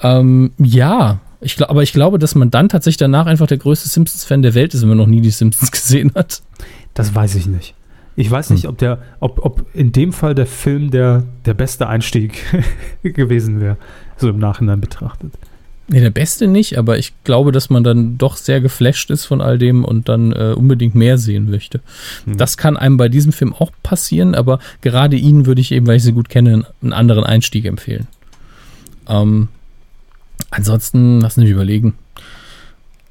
[0.00, 4.42] Ähm, ja, ich aber ich glaube, dass man dann tatsächlich danach einfach der größte Simpsons-Fan
[4.42, 6.42] der Welt ist, wenn man noch nie die Simpsons gesehen hat.
[6.94, 7.74] Das weiß ich nicht.
[8.14, 8.70] Ich weiß nicht, hm.
[8.70, 12.42] ob, der, ob, ob in dem Fall der Film der, der beste Einstieg
[13.02, 13.78] gewesen wäre,
[14.16, 15.32] so im Nachhinein betrachtet.
[15.88, 19.40] Nee, der beste nicht, aber ich glaube, dass man dann doch sehr geflasht ist von
[19.40, 21.80] all dem und dann äh, unbedingt mehr sehen möchte.
[22.24, 22.36] Hm.
[22.36, 25.96] Das kann einem bei diesem Film auch passieren, aber gerade Ihnen würde ich eben, weil
[25.96, 28.06] ich sie gut kenne, einen anderen Einstieg empfehlen.
[29.08, 29.48] Ähm,
[30.52, 31.94] Ansonsten, lass mich überlegen.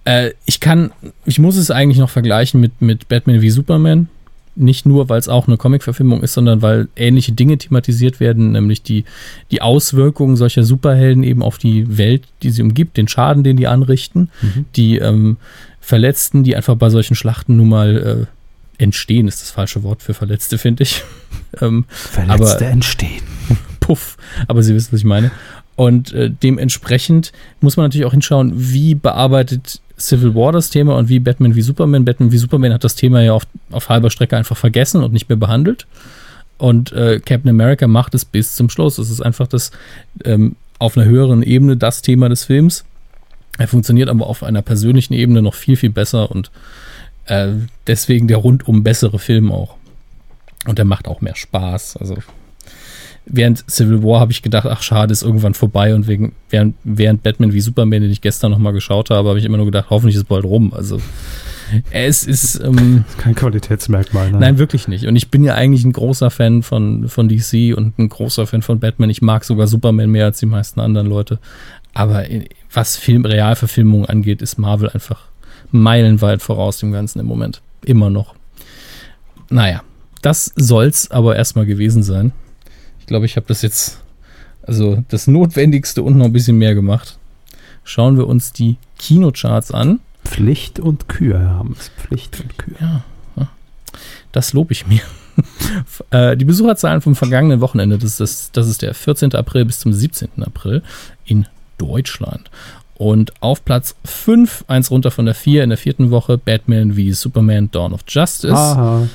[0.06, 0.92] Äh, ich kann,
[1.26, 4.10] ich muss es eigentlich noch vergleichen mit, mit Batman wie Superman,
[4.56, 8.84] nicht nur, weil es auch eine Comic-Verfilmung ist, sondern weil ähnliche Dinge thematisiert werden, nämlich
[8.84, 9.06] die,
[9.50, 13.68] die Auswirkungen solcher Superhelden eben auf die Welt, die sie umgibt, den Schaden, den die
[13.68, 14.66] anrichten, mhm.
[14.76, 15.38] die ähm,
[15.80, 18.28] Verletzten, die einfach bei solchen Schlachten nun mal
[18.80, 21.04] äh, entstehen, ist das falsche Wort für Verletzte, finde ich.
[21.62, 23.24] ähm, Verletzte aber, entstehen.
[23.80, 24.18] Puff,
[24.48, 25.32] aber Sie wissen, was ich meine.
[25.76, 31.10] Und äh, dementsprechend muss man natürlich auch hinschauen, wie bearbeitet Civil War das Thema und
[31.10, 32.06] wie Batman wie Superman.
[32.06, 35.30] Batman wie Superman hat das Thema ja auf, auf halber Strecke einfach vergessen und nicht
[35.30, 35.88] mehr behandelt.
[36.58, 38.98] Und äh, Captain America macht es bis zum Schluss.
[38.98, 39.72] Es ist einfach das
[40.26, 42.84] ähm, auf einer höheren Ebene das Thema des Films.
[43.58, 46.52] Er funktioniert aber auf einer persönlichen Ebene noch viel, viel besser und
[47.26, 47.50] äh,
[47.88, 49.76] deswegen der rundum bessere Film auch.
[50.68, 51.98] Und der macht auch mehr Spaß.
[51.98, 52.18] Also
[53.26, 57.24] während Civil War habe ich gedacht, ach schade, ist irgendwann vorbei und wegen, während, während
[57.24, 60.16] Batman wie Superman, den ich gestern nochmal geschaut habe, habe ich immer nur gedacht, hoffentlich
[60.16, 60.74] ist bald rum.
[60.74, 61.00] Also
[61.92, 64.32] es ist ähm, kein Qualitätsmerkmal.
[64.32, 64.40] Nein.
[64.40, 65.06] nein, wirklich nicht.
[65.06, 68.62] Und ich bin ja eigentlich ein großer Fan von, von DC und ein großer Fan
[68.62, 69.10] von Batman.
[69.10, 71.40] Ich mag sogar Superman mehr als die meisten anderen Leute.
[71.94, 72.26] Aber
[72.74, 75.28] was Film, Realverfilmung angeht, ist Marvel einfach
[75.72, 77.62] meilenweit voraus dem Ganzen im Moment.
[77.86, 78.36] Immer noch.
[79.50, 79.84] Naja,
[80.22, 82.32] das soll's aber erstmal gewesen sein
[83.12, 84.00] glaube, ich habe das jetzt,
[84.64, 87.18] also das Notwendigste und noch ein bisschen mehr gemacht.
[87.84, 90.00] Schauen wir uns die Kinocharts an.
[90.26, 91.90] Pflicht und Kühe haben es.
[91.90, 92.76] Pflicht und Kühe.
[92.80, 93.04] Ja,
[94.32, 95.02] das lobe ich mir.
[96.12, 99.34] Äh, die Besucherzahlen vom vergangenen Wochenende, das ist, das ist der 14.
[99.34, 100.44] April bis zum 17.
[100.44, 100.84] April
[101.26, 101.48] in
[101.78, 102.52] Deutschland.
[102.96, 107.14] Und auf Platz 5, eins runter von der 4 in der vierten Woche, Batman wie
[107.14, 108.54] Superman Dawn of Justice.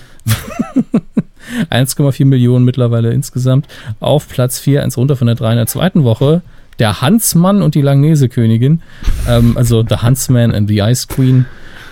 [1.71, 1.77] Aha.
[1.77, 3.67] 1,4 Millionen mittlerweile insgesamt.
[4.01, 6.43] Auf Platz 4, eins runter von der 3 in der zweiten Woche.
[6.79, 8.83] Der Hansmann und die Langnese-Königin.
[9.29, 11.47] Ähm, also The Huntsman and the Ice Queen.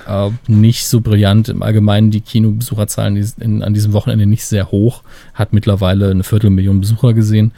[0.07, 1.49] Äh, nicht so brillant.
[1.49, 5.03] Im Allgemeinen die Kinobesucherzahlen die in, an diesem Wochenende nicht sehr hoch.
[5.33, 7.53] Hat mittlerweile eine Viertelmillion Besucher gesehen.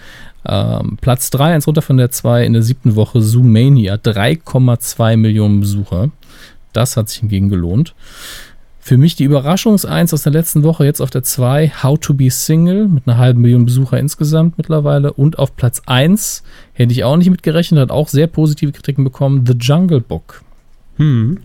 [0.49, 3.21] Ähm, Platz 3, eins runter von der 2 in der siebten Woche.
[3.21, 3.95] Zoomania.
[3.95, 6.11] 3,2 Millionen Besucher.
[6.73, 7.95] Das hat sich hingegen gelohnt.
[8.87, 12.31] Für mich die Überraschungs-1 aus der letzten Woche, jetzt auf der 2, How to be
[12.31, 15.13] Single mit einer halben Million Besucher insgesamt mittlerweile.
[15.13, 19.45] Und auf Platz 1, hätte ich auch nicht mitgerechnet, hat auch sehr positive Kritiken bekommen,
[19.45, 20.45] The Jungle Book.
[20.99, 21.39] Hm.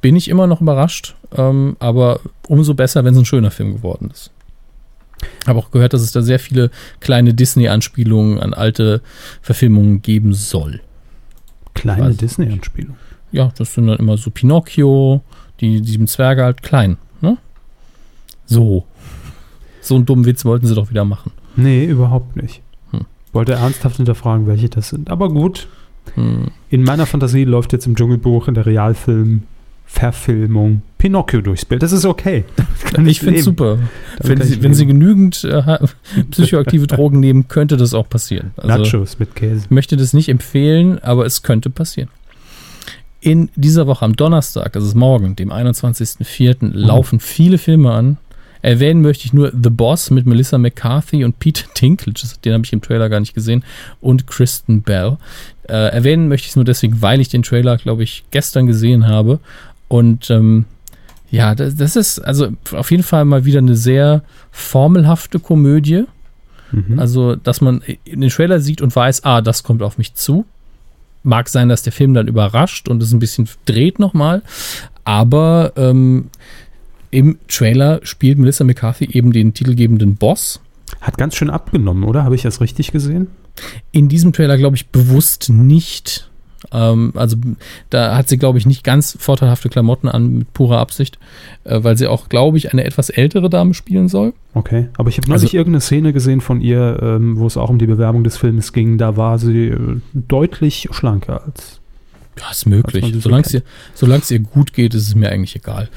[0.00, 2.18] Bin ich immer noch überrascht, ähm, aber
[2.48, 4.32] umso besser, wenn es ein schöner Film geworden ist.
[5.46, 9.00] Habe auch gehört, dass es da sehr viele kleine Disney-Anspielungen an alte
[9.42, 10.80] Verfilmungen geben soll.
[11.74, 12.96] Kleine Disney-Anspielungen?
[13.30, 15.22] Ja, das sind dann immer so Pinocchio,
[15.64, 16.96] die, sieben Zwerge halt klein.
[17.20, 17.38] Ne?
[18.46, 18.84] So.
[19.80, 21.32] So einen dummen Witz wollten sie doch wieder machen.
[21.56, 22.62] Nee, überhaupt nicht.
[22.90, 23.06] Hm.
[23.32, 25.10] Wollte ernsthaft hinterfragen, welche das sind.
[25.10, 25.68] Aber gut.
[26.14, 26.48] Hm.
[26.70, 29.42] In meiner Fantasie läuft jetzt im Dschungelbuch in der Realfilm
[29.86, 31.82] Verfilmung Pinocchio durchs Bild.
[31.82, 32.44] Das ist okay.
[32.92, 33.78] Das ich finde es super.
[34.20, 35.78] Wenn sie, wenn sie, genügend äh,
[36.30, 38.52] psychoaktive Drogen nehmen, könnte das auch passieren.
[38.56, 39.62] Also, Nachos mit Käse.
[39.64, 42.08] Ich möchte das nicht empfehlen, aber es könnte passieren.
[43.24, 46.72] In dieser Woche am Donnerstag, das ist morgen, dem 21.04., mhm.
[46.74, 48.18] laufen viele Filme an.
[48.60, 52.74] Erwähnen möchte ich nur The Boss mit Melissa McCarthy und Pete Dinklage, den habe ich
[52.74, 53.64] im Trailer gar nicht gesehen,
[54.02, 55.16] und Kristen Bell.
[55.66, 59.08] Äh, erwähnen möchte ich es nur deswegen, weil ich den Trailer, glaube ich, gestern gesehen
[59.08, 59.40] habe.
[59.88, 60.66] Und ähm,
[61.30, 66.04] ja, das, das, ist also auf jeden Fall mal wieder eine sehr formelhafte Komödie.
[66.72, 66.98] Mhm.
[66.98, 70.44] Also, dass man den Trailer sieht und weiß, ah, das kommt auf mich zu.
[71.24, 74.42] Mag sein, dass der Film dann überrascht und es ein bisschen dreht nochmal,
[75.04, 76.30] aber ähm,
[77.10, 80.60] im Trailer spielt Melissa McCarthy eben den titelgebenden Boss.
[81.00, 82.24] Hat ganz schön abgenommen, oder?
[82.24, 83.28] Habe ich das richtig gesehen?
[83.92, 86.30] In diesem Trailer glaube ich bewusst nicht.
[86.72, 87.36] Ähm, also
[87.90, 91.18] da hat sie, glaube ich, nicht ganz vorteilhafte Klamotten an mit purer Absicht,
[91.64, 94.32] äh, weil sie auch, glaube ich, eine etwas ältere Dame spielen soll.
[94.54, 97.70] Okay, aber ich habe neulich also, irgendeine Szene gesehen von ihr, ähm, wo es auch
[97.70, 98.98] um die Bewerbung des Films ging.
[98.98, 101.80] Da war sie äh, deutlich schlanker als.
[102.38, 103.14] Ja, ist möglich.
[103.20, 105.88] Solange es, ihr, ihr gut geht, ist es mir eigentlich egal.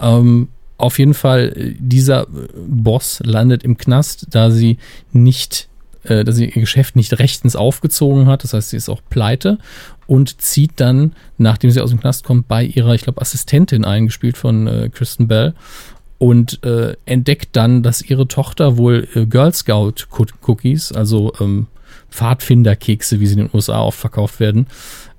[0.00, 2.26] Ähm, auf jeden Fall, äh, dieser
[2.66, 4.78] Boss landet im Knast, da sie
[5.12, 5.68] nicht
[6.04, 8.44] äh, dass sie ihr Geschäft nicht rechtens aufgezogen hat.
[8.44, 9.58] Das heißt, sie ist auch pleite
[10.06, 14.36] und zieht dann, nachdem sie aus dem Knast kommt, bei ihrer, ich glaube, Assistentin eingespielt
[14.36, 15.54] von äh, Kristen Bell
[16.18, 20.06] und äh, entdeckt dann, dass ihre Tochter wohl äh, Girl Scout
[20.46, 21.66] Cookies, also ähm,
[22.10, 24.66] Pfadfinderkekse, wie sie in den USA oft verkauft werden,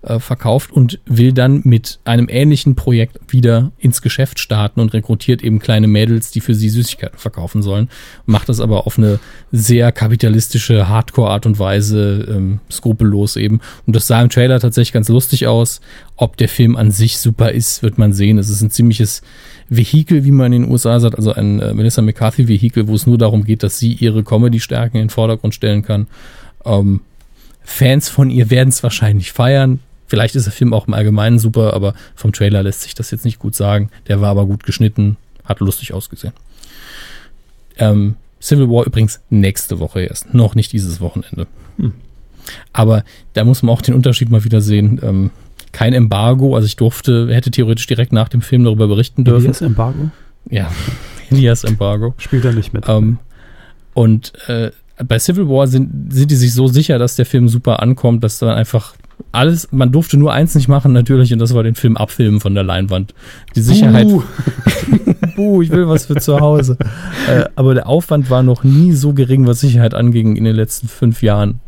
[0.05, 5.43] äh, verkauft und will dann mit einem ähnlichen Projekt wieder ins Geschäft starten und rekrutiert
[5.43, 7.89] eben kleine Mädels, die für sie Süßigkeiten verkaufen sollen.
[8.25, 9.19] Macht das aber auf eine
[9.51, 13.61] sehr kapitalistische Hardcore-Art und Weise, ähm, skrupellos eben.
[13.85, 15.81] Und das sah im Trailer tatsächlich ganz lustig aus.
[16.15, 18.37] Ob der Film an sich super ist, wird man sehen.
[18.37, 19.21] Es ist ein ziemliches
[19.69, 23.17] Vehikel, wie man in den USA sagt, also ein äh, Vanessa McCarthy-Vehikel, wo es nur
[23.17, 26.07] darum geht, dass sie ihre Comedy-Stärken in den Vordergrund stellen kann.
[26.63, 27.01] Ähm,
[27.65, 29.79] Fans von ihr werden es wahrscheinlich feiern.
[30.07, 33.25] Vielleicht ist der Film auch im Allgemeinen super, aber vom Trailer lässt sich das jetzt
[33.25, 33.89] nicht gut sagen.
[34.07, 36.33] Der war aber gut geschnitten, hat lustig ausgesehen.
[37.77, 41.47] Ähm, Civil War übrigens nächste Woche erst, noch nicht dieses Wochenende.
[41.77, 41.93] Hm.
[42.73, 43.03] Aber
[43.33, 44.99] da muss man auch den Unterschied mal wieder sehen.
[45.01, 45.31] Ähm,
[45.71, 49.45] kein Embargo, also ich durfte, hätte theoretisch direkt nach dem Film darüber berichten dürfen.
[49.45, 50.09] Elias Embargo?
[50.49, 50.71] Ja,
[51.31, 52.13] Elias Embargo.
[52.17, 52.87] Spielt er nicht mit.
[52.87, 53.17] Ähm,
[53.93, 54.71] und äh,
[55.03, 58.39] bei Civil War sind, sind die sich so sicher, dass der Film super ankommt, dass
[58.39, 58.95] dann einfach
[59.31, 62.53] alles, man durfte nur eins nicht machen, natürlich, und das war den Film abfilmen von
[62.53, 63.13] der Leinwand.
[63.55, 64.07] Die Sicherheit.
[64.07, 64.23] Buh,
[65.35, 66.77] Buh ich will was für zu Hause.
[67.29, 70.87] äh, aber der Aufwand war noch nie so gering, was Sicherheit anging in den letzten
[70.87, 71.59] fünf Jahren.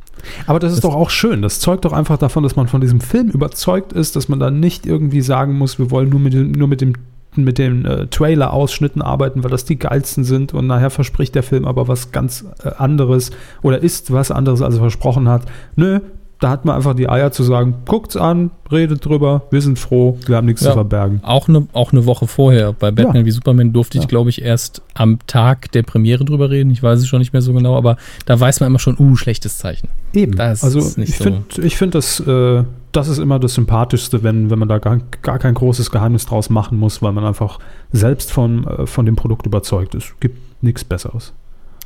[0.45, 1.41] Aber das ist das doch auch schön.
[1.41, 4.49] Das zeugt doch einfach davon, dass man von diesem Film überzeugt ist, dass man da
[4.49, 6.93] nicht irgendwie sagen muss, wir wollen nur mit dem, nur mit dem
[7.35, 11.65] mit den äh, Trailer-Ausschnitten arbeiten, weil das die geilsten sind und nachher verspricht der Film
[11.65, 13.29] aber was ganz äh, anderes
[13.61, 15.43] oder ist was anderes, als er versprochen hat.
[15.75, 15.99] Nö,
[16.39, 20.17] da hat man einfach die Eier zu sagen, guckt's an, redet drüber, wir sind froh,
[20.27, 21.19] wir haben nichts ja, zu verbergen.
[21.23, 22.73] Auch eine, auch eine Woche vorher.
[22.73, 23.25] Bei Batman ja.
[23.25, 24.07] wie Superman durfte ich, ja.
[24.07, 26.69] glaube ich, erst am Tag der Premiere drüber reden.
[26.69, 29.15] Ich weiß es schon nicht mehr so genau, aber da weiß man immer schon, uh,
[29.15, 29.89] schlechtes Zeichen.
[30.13, 30.35] Eben.
[30.35, 31.23] Das also ich so.
[31.23, 34.99] finde, ich find, das, äh, das ist immer das Sympathischste, wenn, wenn man da gar,
[35.21, 37.59] gar kein großes Geheimnis draus machen muss, weil man einfach
[37.91, 40.19] selbst von, äh, von dem Produkt überzeugt ist.
[40.19, 41.33] Gibt nichts Besseres.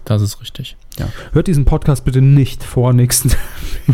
[0.05, 0.77] Das ist richtig.
[0.97, 1.07] Ja.
[1.31, 3.31] Hört diesen Podcast bitte nicht vor nächsten.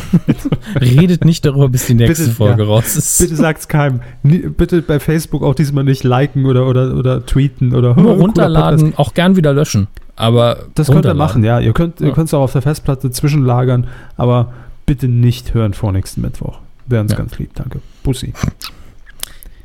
[0.81, 2.69] Redet nicht darüber, bis die nächste bitte, Folge ja.
[2.69, 3.19] raus ist.
[3.19, 4.01] Bitte sagt es keinem.
[4.23, 9.13] Bitte bei Facebook auch diesmal nicht liken oder, oder, oder tweeten oder nur runterladen, auch
[9.13, 9.87] gern wieder löschen.
[10.15, 11.59] Aber das könnt ihr machen, ja.
[11.59, 12.09] Ihr könnt ja.
[12.17, 14.53] es auch auf der Festplatte zwischenlagern, aber
[14.85, 16.59] bitte nicht hören vor nächsten Mittwoch.
[16.87, 17.17] Wäre uns ja.
[17.17, 17.81] ganz lieb, danke.
[18.03, 18.33] Bussi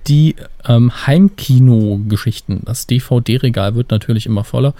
[0.06, 0.36] die
[0.66, 2.62] ähm, Heimkino-Geschichten.
[2.64, 4.74] Das DVD-Regal wird natürlich immer voller.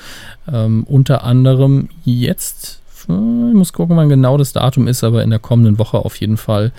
[0.50, 5.30] Ähm, unter anderem jetzt, äh, ich muss gucken, wann genau das Datum ist, aber in
[5.30, 6.72] der kommenden Woche auf jeden Fall.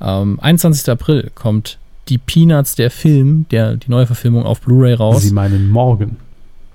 [0.00, 0.88] Ähm, 21.
[0.90, 1.78] April kommt
[2.08, 5.22] die Peanuts, der Film, der, die neue Verfilmung auf Blu-ray raus.
[5.22, 6.16] Sie meinen morgen.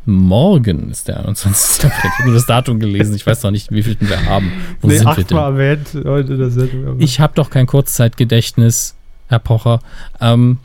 [0.05, 1.85] Morgen ist der 21.
[1.85, 1.99] April.
[2.03, 3.15] Ich habe nur das Datum gelesen.
[3.15, 4.51] Ich weiß noch nicht, wie viel wir haben.
[4.81, 5.37] Wo nee, sind wir denn?
[5.37, 6.57] Erwähnt heute das
[6.97, 8.95] ich habe doch kein Kurzzeitgedächtnis,
[9.27, 9.79] Herr Pocher.
[10.19, 10.57] Ähm,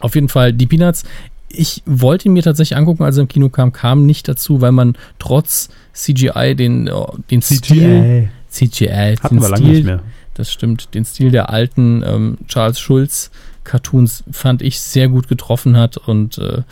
[0.00, 1.04] auf jeden Fall die Peanuts.
[1.48, 4.72] Ich wollte ihn mir tatsächlich angucken, als er im Kino kam, kam nicht dazu, weil
[4.72, 7.56] man trotz CGI den, oh, den CGI.
[7.56, 8.28] Stil.
[8.50, 9.16] CGI.
[9.22, 10.02] Hatten wir lange nicht mehr.
[10.34, 10.94] Das stimmt.
[10.94, 13.30] Den Stil der alten ähm, Charles Schulz
[13.68, 16.62] Cartoons fand ich sehr gut getroffen hat und äh,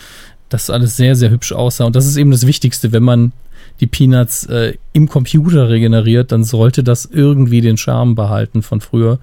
[0.49, 1.85] das alles sehr, sehr hübsch aussah.
[1.85, 3.33] Und das ist eben das Wichtigste, wenn man
[3.81, 9.19] die Peanuts äh, im Computer regeneriert, dann sollte das irgendwie den Charme behalten von früher.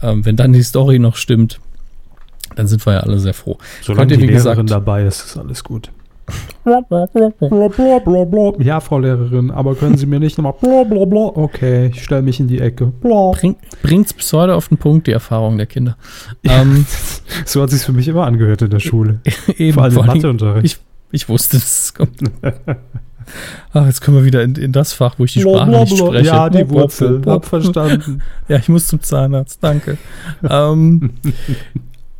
[0.00, 1.58] Ähm, wenn dann die Story noch stimmt,
[2.56, 3.58] dann sind wir ja alle sehr froh.
[3.82, 5.90] Solange ihr, die Lehrerin gesagt, dabei ist, ist alles gut.
[8.60, 10.54] ja, Frau Lehrerin, aber können Sie mir nicht nochmal
[11.34, 12.92] Okay, ich stelle mich in die Ecke.
[13.00, 15.96] Bring, bringt's bis heute auf den Punkt, die Erfahrung der Kinder.
[16.42, 16.84] Ja, ähm,
[17.46, 19.20] so hat sich für mich immer angehört in der Schule.
[19.56, 20.66] Eben, vor allem im Matheunterricht.
[20.66, 20.78] Ich,
[21.22, 22.20] ich wusste, es kommt.
[23.72, 26.26] Ach, jetzt kommen wir wieder in, in, das Fach, wo ich die Sprache nicht spreche.
[26.26, 27.22] Ja, die Wurzel.
[27.24, 28.22] Hab verstanden.
[28.48, 29.64] Ja, ich muss zum Zahnarzt.
[29.64, 29.96] Danke.
[30.48, 31.12] ähm,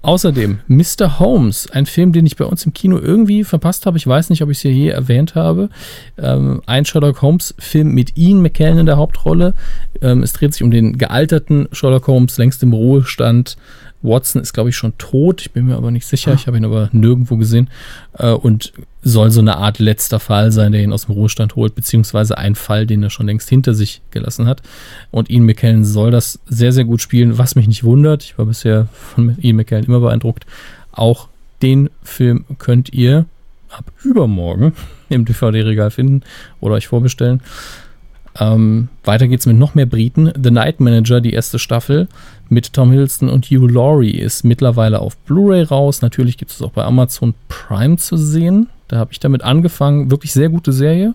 [0.08, 1.18] Außerdem Mr.
[1.18, 3.98] Holmes, ein Film, den ich bei uns im Kino irgendwie verpasst habe.
[3.98, 5.68] Ich weiß nicht, ob ich es hier je erwähnt habe.
[6.16, 9.52] Ähm, ein Sherlock Holmes-Film mit Ian McKellen in der Hauptrolle.
[10.00, 13.58] Ähm, es dreht sich um den gealterten Sherlock Holmes, längst im Ruhestand.
[14.02, 15.40] Watson ist, glaube ich, schon tot.
[15.40, 16.32] Ich bin mir aber nicht sicher.
[16.34, 17.68] Ich habe ihn aber nirgendwo gesehen.
[18.16, 18.72] Äh, und
[19.02, 22.54] soll so eine Art letzter Fall sein, der ihn aus dem Ruhestand holt, beziehungsweise ein
[22.54, 24.62] Fall, den er schon längst hinter sich gelassen hat.
[25.10, 28.22] Und Ian McKellen soll das sehr, sehr gut spielen, was mich nicht wundert.
[28.22, 30.46] Ich war bisher von Ian McKellen immer beeindruckt.
[30.92, 31.28] Auch
[31.62, 33.26] den Film könnt ihr
[33.70, 34.72] ab übermorgen
[35.08, 36.22] im DVD-Regal finden
[36.60, 37.40] oder euch vorbestellen.
[38.40, 40.32] Ähm, weiter geht's mit noch mehr Briten.
[40.40, 42.08] The Night Manager, die erste Staffel
[42.48, 46.02] mit Tom Hiddleston und Hugh Laurie, ist mittlerweile auf Blu-ray raus.
[46.02, 48.68] Natürlich gibt es auch bei Amazon Prime zu sehen.
[48.86, 50.10] Da habe ich damit angefangen.
[50.10, 51.14] Wirklich sehr gute Serie.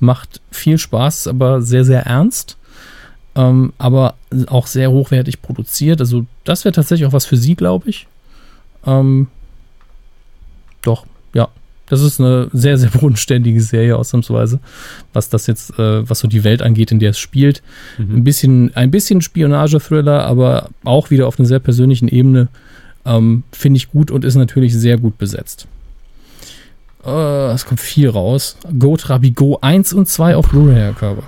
[0.00, 2.56] Macht viel Spaß, aber sehr, sehr ernst.
[3.36, 4.14] Ähm, aber
[4.46, 6.00] auch sehr hochwertig produziert.
[6.00, 8.06] Also, das wäre tatsächlich auch was für Sie, glaube ich.
[8.84, 9.28] Ähm,
[10.82, 11.48] doch, ja.
[11.86, 14.60] Das ist eine sehr, sehr bodenständige Serie ausnahmsweise,
[15.12, 17.62] was das jetzt, äh, was so die Welt angeht, in der es spielt.
[17.98, 18.16] Mhm.
[18.16, 22.48] Ein bisschen, ein bisschen Spionage-Thriller, aber auch wieder auf einer sehr persönlichen Ebene.
[23.04, 25.68] Ähm, Finde ich gut und ist natürlich sehr gut besetzt.
[27.04, 28.56] Äh, es kommt viel raus.
[28.78, 31.22] Go Trabi Go 1 und 2 auf Blu-ray, Herr Körper.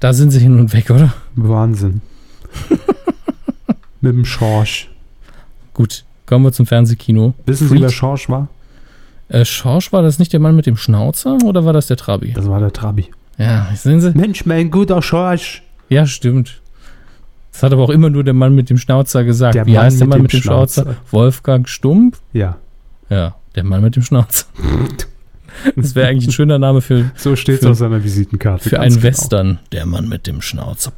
[0.00, 1.14] Da sind sie hin und weg, oder?
[1.36, 2.02] Wahnsinn.
[4.02, 4.90] Mit dem Schorsch.
[5.72, 7.32] Gut, kommen wir zum Fernsehkino.
[7.46, 8.48] Wissen Sie, wer Schorsch war?
[9.28, 12.32] Äh, Schorsch, war das nicht der Mann mit dem Schnauzer oder war das der Trabi?
[12.32, 13.06] Das war der Trabi.
[13.38, 14.12] Ja, sehen Sie?
[14.12, 15.62] Mensch, mein guter Schorsch.
[15.88, 16.60] Ja, stimmt.
[17.52, 19.54] Das hat aber auch immer nur der Mann mit dem Schnauzer gesagt.
[19.54, 20.82] Der Wie Mann heißt der Mann mit dem, mit dem Schnauzer?
[20.82, 21.00] Schnauzer?
[21.10, 22.18] Wolfgang Stump?
[22.32, 22.56] Ja.
[23.08, 24.46] Ja, der Mann mit dem Schnauzer.
[25.76, 27.12] Das wäre eigentlich ein schöner Name für.
[27.14, 28.68] So steht es auf seiner Visitenkarte.
[28.68, 29.04] Für einen genau.
[29.04, 29.60] Western.
[29.70, 30.92] Der Mann mit dem Schnauzer.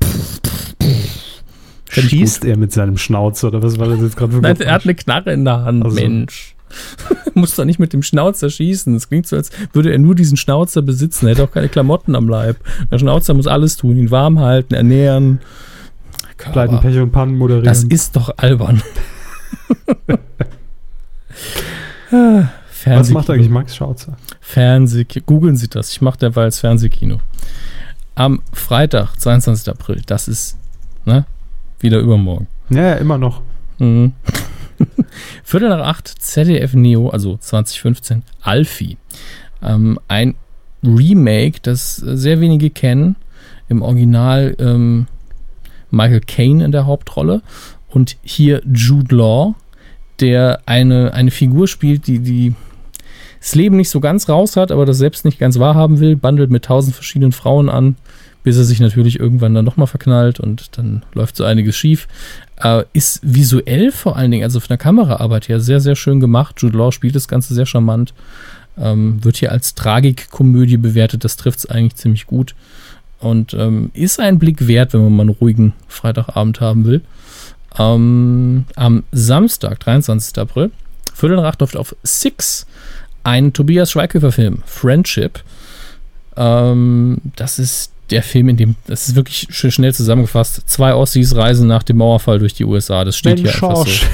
[1.91, 4.85] Schießt er mit seinem Schnauzer oder was war das jetzt gerade für Nein, er hat
[4.85, 5.95] eine Knarre in der Hand, also.
[5.95, 6.56] Mensch.
[7.35, 8.95] Muss doch nicht mit dem Schnauzer schießen.
[8.95, 11.27] Es klingt so, als würde er nur diesen Schnauzer besitzen.
[11.27, 12.57] Er hätte auch keine Klamotten am Leib.
[12.91, 15.41] Der Schnauzer muss alles tun, ihn warm halten, ernähren.
[16.37, 17.65] Pleiten, Pech und Pannen moderieren.
[17.65, 18.83] Das ist doch albern.
[22.85, 24.17] Was macht eigentlich Max Schauzer?
[24.41, 25.25] Fernsehkino.
[25.27, 25.91] Googeln Sie das.
[25.91, 27.19] Ich mache derweil als Fernsehkino.
[28.15, 29.69] Am Freitag, 22.
[29.69, 30.57] April, das ist
[31.05, 31.27] ne,
[31.81, 32.47] wieder übermorgen.
[32.71, 33.43] Ja, ja immer noch.
[33.79, 34.13] Mhm.
[35.45, 38.97] Viertel nach acht, ZDF Neo, also 2015, Alfie.
[39.63, 40.35] Ähm, ein
[40.83, 43.17] Remake, das sehr wenige kennen.
[43.69, 45.07] Im Original ähm,
[45.91, 47.43] Michael Caine in der Hauptrolle
[47.89, 49.55] und hier Jude Law,
[50.21, 52.55] der eine, eine Figur spielt, die, die
[53.41, 56.51] das Leben nicht so ganz raus hat, aber das selbst nicht ganz wahrhaben will, bandelt
[56.51, 57.97] mit tausend verschiedenen Frauen an,
[58.47, 62.07] bis er sich natürlich irgendwann dann nochmal verknallt und dann läuft so einiges schief.
[62.63, 66.55] Äh, ist visuell vor allen Dingen, also von der Kameraarbeit her, sehr, sehr schön gemacht.
[66.63, 68.15] Jude Law spielt das Ganze sehr charmant.
[68.79, 72.55] Ähm, wird hier als Tragikkomödie bewertet, das trifft es eigentlich ziemlich gut.
[73.19, 77.01] Und ähm, ist ein Blick wert, wenn man mal einen ruhigen Freitagabend haben will.
[77.77, 80.39] Ähm, am Samstag, 23.
[80.39, 80.71] April,
[81.13, 82.65] Viertel nach acht läuft auf Six
[83.25, 85.41] ein Tobias Schweighöfer-Film, Friendship.
[86.37, 91.67] Ähm, das ist der Film, in dem, das ist wirklich schnell zusammengefasst, zwei Ossis reisen
[91.67, 93.05] nach dem Mauerfall durch die USA.
[93.05, 94.07] Das steht hier einfach so.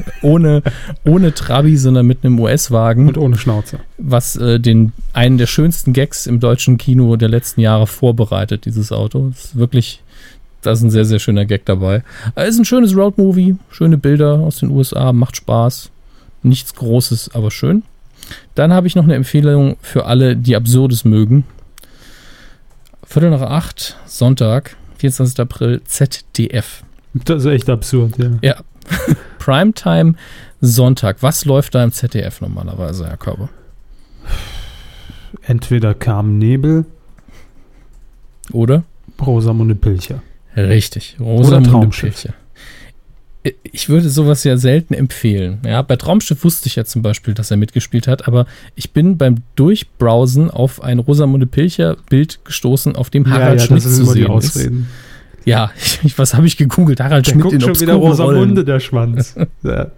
[0.22, 0.62] ohne,
[1.04, 3.08] ohne Trabi, sondern mit einem US-Wagen.
[3.08, 3.80] Und ohne Schnauze.
[3.98, 8.92] Was äh, den, einen der schönsten Gags im deutschen Kino der letzten Jahre vorbereitet, dieses
[8.92, 9.28] Auto.
[9.30, 10.02] Das ist wirklich,
[10.62, 12.02] da ist ein sehr, sehr schöner Gag dabei.
[12.34, 15.90] Es ist ein schönes Roadmovie, schöne Bilder aus den USA, macht Spaß.
[16.42, 17.82] Nichts Großes, aber schön.
[18.54, 21.44] Dann habe ich noch eine Empfehlung für alle, die Absurdes mögen.
[23.06, 25.40] Viertel nach acht, Sonntag, 24.
[25.40, 26.82] April, ZDF.
[27.14, 28.30] Das ist echt absurd, ja.
[28.42, 28.56] Ja.
[29.38, 30.14] Primetime
[30.60, 31.22] Sonntag.
[31.22, 33.48] Was läuft da im ZDF normalerweise, Herr Körber?
[35.42, 36.84] Entweder kam Nebel.
[38.52, 38.84] Oder?
[39.24, 40.22] Rosamunde Pilcher.
[40.56, 42.34] Richtig, Rosamunde Pilcher
[43.62, 45.58] ich würde sowas ja selten empfehlen.
[45.64, 49.18] Ja, bei Traumschiff wusste ich ja zum Beispiel, dass er mitgespielt hat, aber ich bin
[49.18, 54.04] beim Durchbrowsen auf ein Rosamunde Pilcher Bild gestoßen, auf dem Harald ja, ja, Schmidt zu
[54.04, 54.70] sehen ist.
[55.44, 55.70] Ja,
[56.02, 57.00] ich, was habe ich gegoogelt?
[57.00, 59.36] Harald der Schmidt guckt in schon wieder Rosamunde, der Schwanz.
[59.62, 59.90] ja.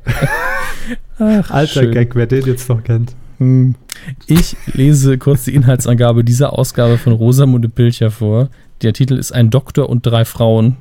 [1.18, 1.92] Ach, Alter schön.
[1.92, 3.14] Gag, wer den jetzt noch kennt.
[3.38, 3.74] Hm.
[4.26, 8.50] Ich lese kurz die Inhaltsangabe dieser Ausgabe von Rosamunde Pilcher vor.
[8.82, 10.76] Der Titel ist Ein Doktor und drei Frauen.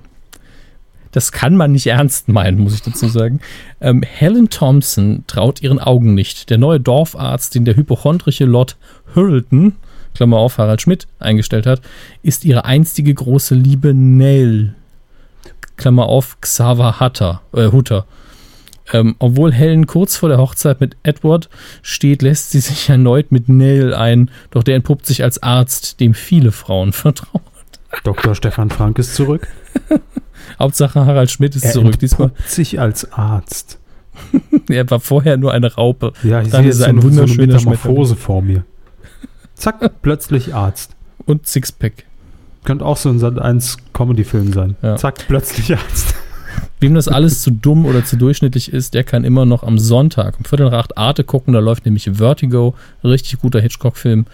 [1.11, 3.39] Das kann man nicht ernst meinen, muss ich dazu sagen.
[3.81, 6.49] Ähm, Helen Thompson traut ihren Augen nicht.
[6.49, 8.77] Der neue Dorfarzt, den der hypochondrische Lord
[9.15, 9.75] Hurlton,
[10.13, 11.81] Klammer auf, Harald Schmidt, eingestellt hat,
[12.23, 14.73] ist ihre einstige große Liebe Nell.
[15.75, 17.41] Klammer auf, Xaver Hutter.
[17.53, 18.05] Äh, Hutter.
[18.93, 21.49] Ähm, obwohl Helen kurz vor der Hochzeit mit Edward
[21.81, 26.13] steht, lässt sie sich erneut mit Nell ein, doch der entpuppt sich als Arzt, dem
[26.13, 27.43] viele Frauen vertrauen.
[28.03, 28.35] Dr.
[28.35, 29.47] Stefan Frank ist zurück.
[30.59, 32.31] Hauptsache Harald Schmidt ist er zurück diesmal.
[32.45, 33.79] sich als Arzt.
[34.69, 36.13] er war vorher nur eine Raupe.
[36.23, 38.63] Ja, ich Dann sehe jetzt ein so, so eine Metamorphose vor mir.
[39.55, 40.95] Zack, plötzlich Arzt.
[41.25, 42.05] Und Sixpack.
[42.63, 44.75] Könnte auch so ein Sat 1 Comedy-Film sein.
[44.81, 44.95] Ja.
[44.97, 46.15] Zack, plötzlich Arzt.
[46.79, 50.37] Wem das alles zu dumm oder zu durchschnittlich ist, der kann immer noch am Sonntag
[50.37, 51.53] um Viertel nach acht Arte gucken.
[51.53, 54.25] Da läuft nämlich Vertigo, richtig guter Hitchcock-Film,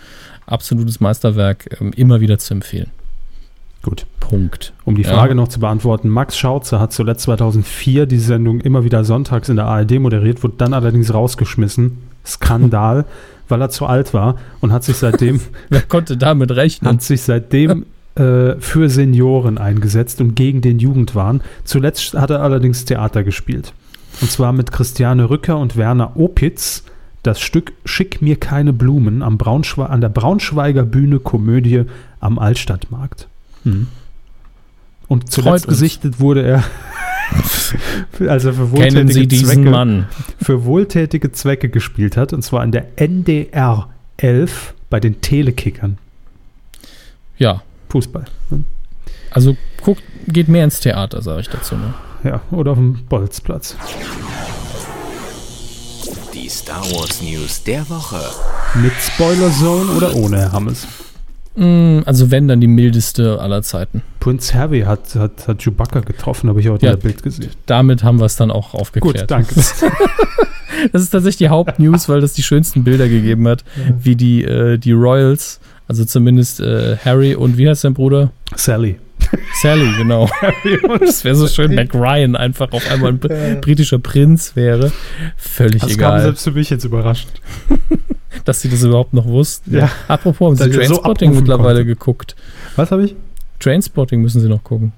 [0.45, 2.89] absolutes Meisterwerk, ähm, immer wieder zu empfehlen.
[3.83, 4.05] Gut.
[4.19, 4.73] Punkt.
[4.85, 5.35] Um die Frage ja.
[5.35, 9.65] noch zu beantworten, Max Schauze hat zuletzt 2004 die Sendung immer wieder sonntags in der
[9.65, 11.99] ARD moderiert, wurde dann allerdings rausgeschmissen.
[12.25, 13.05] Skandal,
[13.49, 15.41] weil er zu alt war und hat sich seitdem.
[15.69, 16.93] Wer konnte damit rechnen?
[16.93, 21.41] Hat sich seitdem äh, für Senioren eingesetzt und gegen den Jugendwahn.
[21.65, 23.73] Zuletzt hat er allerdings Theater gespielt.
[24.21, 26.85] Und zwar mit Christiane Rücker und Werner Opitz
[27.23, 31.83] das Stück Schick mir keine Blumen am Braunschwe an der Braunschweiger Bühne Komödie
[32.19, 33.27] am Altstadtmarkt.
[33.63, 33.87] Hm.
[35.07, 36.63] Und zuletzt gesichtet wurde er
[38.29, 40.07] also für wohltätige Kennen Sie diesen Zwecke, Mann?
[40.41, 45.97] für wohltätige Zwecke gespielt hat, und zwar in der NDR 11 bei den Telekickern.
[47.37, 47.61] Ja.
[47.89, 48.25] Fußball.
[49.31, 51.75] Also guckt, geht mehr ins Theater, sage ich dazu.
[51.75, 51.93] Ne?
[52.23, 53.75] Ja, oder auf dem Bolzplatz.
[56.33, 58.21] Die Star Wars News der Woche.
[58.75, 60.87] Mit Spoiler Zone oder ohne, Herr Hammes?
[61.55, 64.01] Mm, also wenn, dann die mildeste aller Zeiten.
[64.19, 67.49] Prince Harry hat, hat, hat Chewbacca getroffen, habe ich heute ja, in der Bild gesehen.
[67.65, 69.21] Damit haben wir es dann auch aufgeklärt.
[69.21, 69.55] Gut, danke.
[70.91, 73.93] das ist tatsächlich die Hauptnews, weil das die schönsten Bilder gegeben hat, ja.
[74.01, 78.31] wie die, äh, die Royals, also zumindest äh, Harry und wie heißt sein Bruder?
[78.55, 78.97] Sally.
[79.61, 80.29] Sally, genau.
[80.99, 84.91] das wäre so schön, Mac Ryan einfach auf einmal ein britischer Prinz wäre.
[85.37, 86.11] Völlig das egal.
[86.11, 87.27] Das kam selbst für mich jetzt überrascht.
[88.45, 89.75] Dass sie das überhaupt noch wussten.
[89.77, 89.89] Ja.
[90.07, 91.85] Apropos, haben Sie Trainspotting so mittlerweile konnte.
[91.85, 92.35] geguckt?
[92.75, 93.15] Was habe ich?
[93.59, 94.91] Trainspotting müssen Sie noch gucken.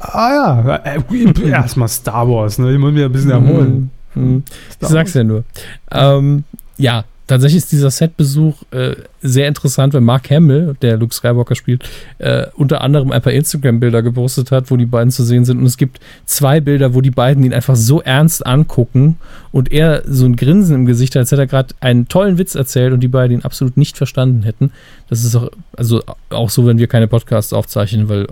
[0.00, 2.72] Ah ja, äh, erstmal Star Wars, ne?
[2.72, 3.90] Ich muss mich ein bisschen erholen.
[4.14, 4.42] Mhm.
[4.80, 5.44] Ich sag's ja nur.
[5.90, 6.44] Ähm,
[6.76, 11.86] ja, Tatsächlich ist dieser Setbesuch äh, sehr interessant, weil Mark Hamill, der Luke Skywalker spielt,
[12.16, 15.58] äh, unter anderem ein paar Instagram-Bilder gepostet hat, wo die beiden zu sehen sind.
[15.58, 19.18] Und es gibt zwei Bilder, wo die beiden ihn einfach so ernst angucken
[19.52, 22.54] und er so ein Grinsen im Gesicht hat, als hätte er gerade einen tollen Witz
[22.54, 24.72] erzählt und die beiden ihn absolut nicht verstanden hätten.
[25.10, 28.26] Das ist auch, also auch so, wenn wir keine Podcasts aufzeichnen, weil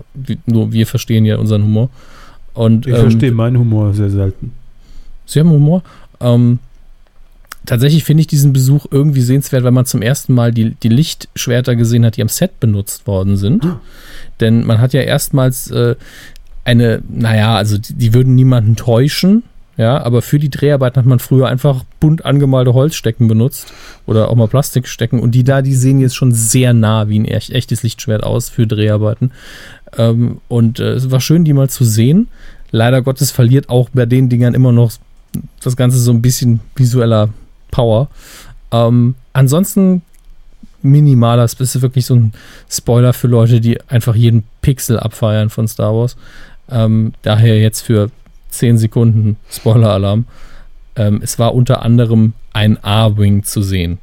[0.47, 1.91] nur wir verstehen ja unseren Humor.
[2.55, 4.53] Und, ich ähm, verstehe meinen Humor sehr selten.
[5.27, 5.83] Sie haben Humor.
[6.19, 6.57] Ähm,
[7.67, 11.75] tatsächlich finde ich diesen Besuch irgendwie sehenswert, weil man zum ersten Mal die, die Lichtschwerter
[11.75, 13.65] gesehen hat, die am Set benutzt worden sind.
[13.65, 13.75] Oh.
[14.39, 15.95] Denn man hat ja erstmals äh,
[16.63, 19.43] eine, naja, also die, die, würden niemanden täuschen,
[19.75, 23.71] ja, aber für die Dreharbeiten hat man früher einfach bunt angemalte Holzstecken benutzt
[24.07, 27.25] oder auch mal Plastikstecken und die da, die sehen jetzt schon sehr nah wie ein
[27.25, 29.31] echt, echtes Lichtschwert aus für Dreharbeiten.
[29.97, 32.27] Ähm, und äh, es war schön, die mal zu sehen.
[32.71, 34.93] Leider Gottes verliert auch bei den Dingern immer noch
[35.61, 37.29] das Ganze so ein bisschen visueller
[37.77, 38.07] Power.
[38.71, 40.01] Ähm, ansonsten
[40.81, 42.33] minimaler, das ist wirklich so ein
[42.69, 46.17] Spoiler für Leute, die einfach jeden Pixel abfeiern von Star Wars.
[46.71, 48.09] Ähm, daher jetzt für
[48.49, 50.25] 10 Sekunden Spoiler-Alarm.
[50.95, 53.99] Ähm, es war unter anderem ein A-Wing zu sehen.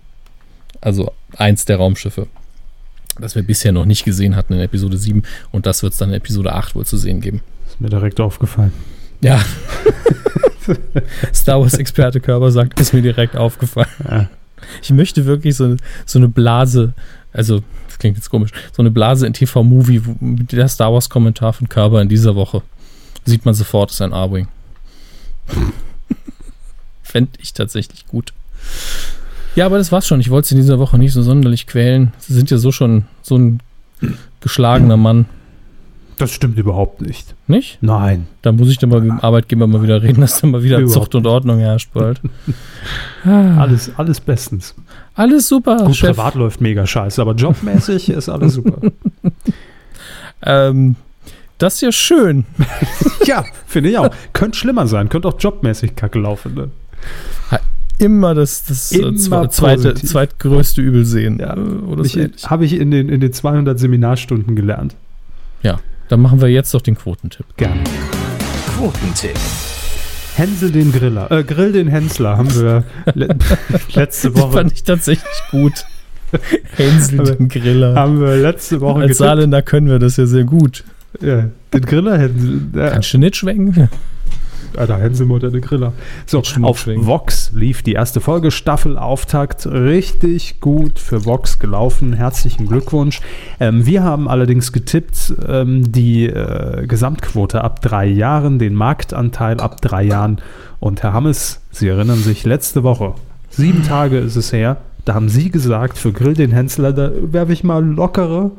[0.80, 2.28] Also eins der Raumschiffe.
[3.18, 6.10] Das wir bisher noch nicht gesehen hatten in Episode 7 und das wird es dann
[6.10, 7.40] in Episode 8 wohl zu sehen geben.
[7.66, 8.72] Ist mir direkt aufgefallen.
[9.20, 9.42] Ja.
[11.34, 13.88] Star Wars-Experte Körper sagt, ist mir direkt aufgefallen.
[14.08, 14.28] Ja.
[14.82, 16.94] Ich möchte wirklich so, so eine Blase,
[17.32, 22.00] also, das klingt jetzt komisch, so eine Blase in TV-Movie der Star Wars-Kommentar von Körper
[22.00, 22.62] in dieser Woche.
[23.24, 24.48] Sieht man sofort, ist ein A-Wing.
[27.02, 28.32] Fände ich tatsächlich gut.
[29.56, 30.20] Ja, aber das war's schon.
[30.20, 32.12] Ich wollte sie in dieser Woche nicht so sonderlich quälen.
[32.18, 33.60] Sie sind ja so schon so ein
[34.40, 35.26] geschlagener Mann.
[36.16, 37.34] Das stimmt überhaupt nicht.
[37.48, 37.78] Nicht?
[37.80, 38.28] Nein.
[38.42, 40.78] Da muss ich dann mal mit dem Arbeitgeber mal wieder reden, dass da mal wieder
[40.80, 42.20] überhaupt Zucht und Ordnung herrscht bald.
[43.24, 44.74] alles, alles bestens.
[45.14, 45.84] Alles super.
[45.84, 46.10] Gut, Chef.
[46.10, 48.92] privat läuft mega scheiße, aber jobmäßig ist alles super.
[50.42, 50.96] ähm,
[51.58, 52.44] das ist ja schön.
[53.24, 54.10] ja, finde ich auch.
[54.32, 56.54] Könnte schlimmer sein, könnte auch jobmäßig kacke laufen.
[56.54, 56.70] Ne?
[57.98, 61.38] Immer das, das äh, Immer zweite, zweitgrößte Übel sehen.
[61.38, 61.56] Ja,
[62.48, 64.96] Habe ich in den, in den 200 Seminarstunden gelernt.
[65.62, 65.78] Ja,
[66.14, 67.44] dann machen wir jetzt doch den Quotentipp.
[67.56, 67.82] Gerne.
[68.76, 69.36] Quotentipp.
[70.36, 72.84] Hänsel den Griller, äh, Grill den Hensler haben wir
[73.14, 73.36] le
[73.94, 74.46] letzte Woche.
[74.46, 75.72] Das fand ich tatsächlich gut.
[76.76, 77.96] Hänsel den Griller.
[77.96, 80.84] Haben wir letzte Woche Als Saarländer können wir das ja sehr gut.
[81.20, 82.60] Ja, den Griller Hänsel.
[82.76, 82.90] Ja.
[82.90, 83.88] Kannst du nicht schwenken?
[84.78, 85.92] Alter, Hänselmutter, der Griller.
[86.26, 92.12] So, auf Vox lief die erste Folge, Staffelauftakt, richtig gut für Vox gelaufen.
[92.12, 93.20] Herzlichen Glückwunsch.
[93.60, 99.80] Ähm, wir haben allerdings getippt, ähm, die äh, Gesamtquote ab drei Jahren, den Marktanteil ab
[99.80, 100.40] drei Jahren.
[100.80, 103.14] Und Herr Hammes, Sie erinnern sich, letzte Woche,
[103.50, 107.52] sieben Tage ist es her, da haben Sie gesagt, für Grill den Hensler, da werfe
[107.52, 108.52] ich mal lockere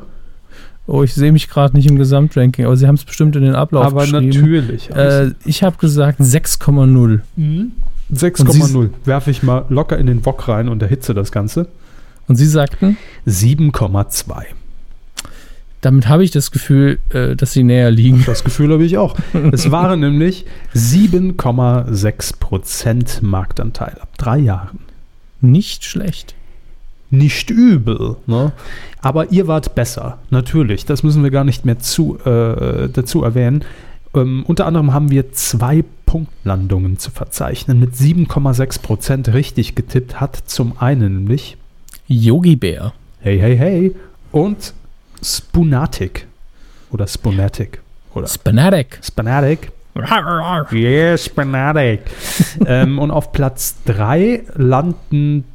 [0.88, 3.56] Oh, ich sehe mich gerade nicht im Gesamtranking, aber sie haben es bestimmt in den
[3.56, 4.18] Ablauf aber geschrieben.
[4.18, 4.92] Aber natürlich.
[4.92, 7.22] Äh, ich habe gesagt 6,0.
[7.36, 7.72] Mhm.
[8.14, 8.90] 6,0.
[9.04, 11.68] Werfe ich mal locker in den Bock rein und erhitze das Ganze.
[12.28, 12.98] Und Sie sagten?
[13.28, 14.44] 7,2.
[15.82, 18.24] Damit habe ich das Gefühl, äh, dass Sie näher liegen.
[18.26, 19.16] Das Gefühl habe ich auch.
[19.52, 24.82] es waren nämlich 7,6% Marktanteil ab drei Jahren.
[25.42, 26.36] Nicht schlecht
[27.18, 28.18] nicht übel.
[28.28, 28.52] Ne?
[29.02, 30.86] Aber ihr wart besser, natürlich.
[30.86, 33.64] Das müssen wir gar nicht mehr zu, äh, dazu erwähnen.
[34.14, 37.80] Ähm, unter anderem haben wir zwei Punktlandungen zu verzeichnen.
[37.80, 41.58] Mit 7,6% richtig getippt hat zum einen nämlich
[42.08, 42.94] Yogi Bär.
[43.20, 43.96] Hey, hey, hey
[44.32, 44.74] und
[45.22, 46.28] Spoonatic
[46.92, 47.82] oder Spoonatic
[48.14, 49.00] oder Spanatic.
[49.02, 49.72] Spanatic.
[50.72, 52.02] Yes, Spanatic.
[52.66, 55.46] ähm, und auf Platz 3 landen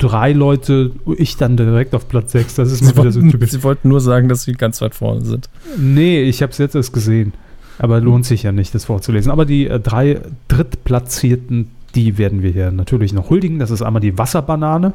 [0.00, 2.54] drei Leute, ich dann direkt auf Platz 6.
[2.56, 3.50] Das ist Sie mal wieder so wollten, typisch.
[3.50, 5.48] Sie wollten nur sagen, dass Sie ganz weit vorne sind.
[5.76, 7.32] Nee, ich habe es jetzt erst gesehen.
[7.78, 9.30] Aber lohnt sich ja nicht, das vorzulesen.
[9.30, 13.58] Aber die äh, drei Drittplatzierten, die werden wir hier natürlich noch huldigen.
[13.58, 14.92] Das ist einmal die Wasserbanane,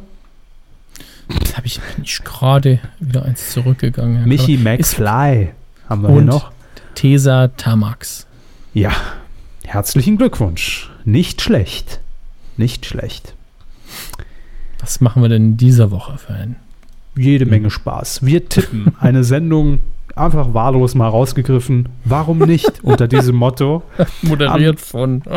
[1.30, 4.18] Jetzt habe ich bin ich gerade wieder eins zurückgegangen.
[4.18, 5.50] Herr Michi McFly
[5.90, 6.52] haben wir hier noch.
[6.94, 8.28] Tesa Tamax.
[8.74, 8.92] Ja,
[9.64, 10.90] herzlichen Glückwunsch.
[11.04, 12.00] Nicht schlecht.
[12.58, 13.36] Nicht schlecht.
[14.80, 16.56] Was machen wir denn in dieser Woche für einen?
[17.16, 18.26] Jede Menge Spaß.
[18.26, 19.80] Wir tippen eine Sendung
[20.16, 21.90] einfach wahllos mal rausgegriffen.
[22.04, 23.84] Warum nicht unter diesem Motto?
[24.22, 25.24] Moderiert von.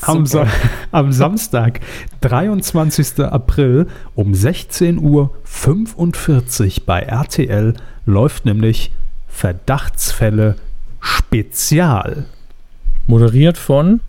[0.00, 0.46] Am, Super.
[0.46, 0.52] Sa
[0.90, 1.80] am Samstag,
[2.22, 3.20] 23.
[3.24, 7.74] April um 16.45 Uhr bei RTL
[8.06, 8.90] läuft nämlich
[9.28, 10.56] Verdachtsfälle
[11.00, 12.24] Spezial.
[13.06, 14.00] Moderiert von.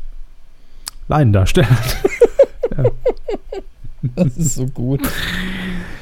[1.09, 1.67] Laiendarsteller.
[4.15, 5.01] Das ist so gut.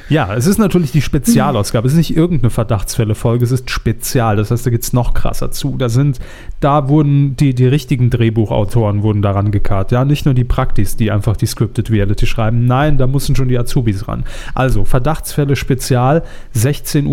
[0.08, 1.86] Ja, es ist natürlich die Spezialausgabe.
[1.86, 4.36] Es ist nicht irgendeine Verdachtsfälle-Folge, es ist Spezial.
[4.36, 5.76] Das heißt, da geht es noch krasser zu.
[5.78, 6.18] Da sind,
[6.60, 9.90] da wurden die, die richtigen Drehbuchautoren wurden daran gekarrt.
[9.90, 12.66] Ja, nicht nur die Praktis, die einfach die Scripted Reality schreiben.
[12.66, 14.24] Nein, da mussten schon die Azubis ran.
[14.52, 16.22] Also, Verdachtsfälle Spezial,
[16.54, 17.06] 16.45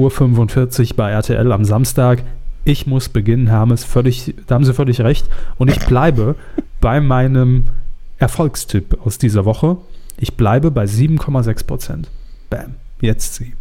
[0.92, 2.24] Uhr bei RTL am Samstag.
[2.66, 5.26] Ich muss beginnen, Hermes, völlig, da haben Sie völlig recht.
[5.58, 6.36] Und ich bleibe
[6.82, 7.68] bei meinem
[8.18, 9.78] Erfolgstipp aus dieser Woche.
[10.20, 12.10] Ich bleibe bei 7,6 Prozent.
[12.50, 12.76] Bam.
[13.02, 13.54] Jetzt sie.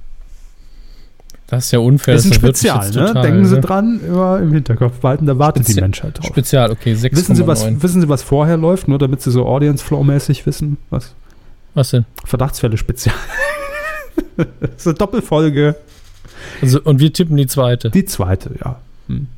[1.47, 2.15] Das ist ja unfair.
[2.15, 3.07] Das ist ein Spezial, ne?
[3.07, 3.61] total, Denken Sie ne?
[3.63, 6.27] dran, immer im Hinterkopf behalten, da wartet die Spezial- Menschheit drauf.
[6.27, 7.17] Spezial, okay, 6,9.
[7.17, 10.77] Wissen Sie, was, wissen Sie, was vorher läuft, nur damit Sie so Audience Flow-mäßig wissen?
[10.91, 11.15] Was?
[11.75, 12.05] Was denn?
[12.25, 13.15] Verdachtsfälle Spezial.
[14.37, 14.47] das
[14.77, 15.77] ist eine Doppelfolge.
[16.61, 17.91] Also, und wir tippen die zweite.
[17.91, 18.79] Die zweite, ja.
[19.07, 19.29] Hm.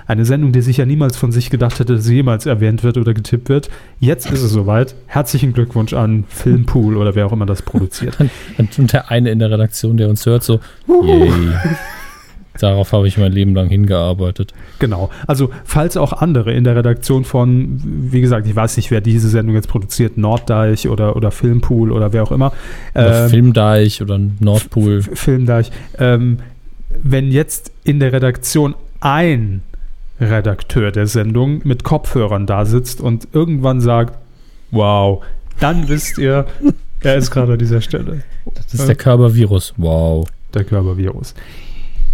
[0.06, 3.14] Eine Sendung, die sicher niemals von sich gedacht hätte, dass sie jemals erwähnt wird oder
[3.14, 3.70] getippt wird.
[4.00, 4.94] Jetzt ist es soweit.
[5.06, 8.18] Herzlichen Glückwunsch an Filmpool oder wer auch immer das produziert.
[8.58, 11.30] Und, der eine in der Redaktion, der uns hört, so, yay.
[12.58, 14.52] Darauf habe ich mein Leben lang hingearbeitet.
[14.78, 15.10] Genau.
[15.26, 19.28] Also, falls auch andere in der Redaktion von, wie gesagt, ich weiß nicht, wer diese
[19.28, 22.52] Sendung jetzt produziert, Norddeich oder, oder Filmpool oder wer auch immer.
[22.94, 24.98] Oder ähm, Filmdeich oder Nordpool.
[24.98, 25.70] F- Filmdeich.
[25.98, 26.38] Ähm,
[27.02, 29.62] wenn jetzt in der Redaktion ein
[30.20, 34.16] Redakteur der Sendung mit Kopfhörern da sitzt und irgendwann sagt,
[34.70, 35.24] wow,
[35.58, 36.46] dann wisst ihr,
[37.00, 38.22] er ist gerade an dieser Stelle.
[38.54, 39.74] Das ist der Körpervirus.
[39.78, 40.28] Wow.
[40.54, 41.34] Der Körpervirus.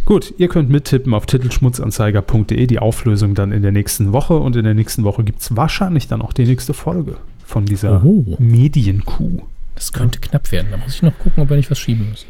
[0.04, 4.64] Gut, ihr könnt mittippen auf titelschmutzanzeiger.de, die Auflösung dann in der nächsten Woche und in
[4.64, 8.36] der nächsten Woche gibt es wahrscheinlich dann auch die nächste Folge von dieser Oh.
[8.38, 9.42] Medienkuh.
[9.74, 10.68] Das könnte knapp werden.
[10.70, 12.26] Da muss ich noch gucken, ob wir nicht was schieben müssen.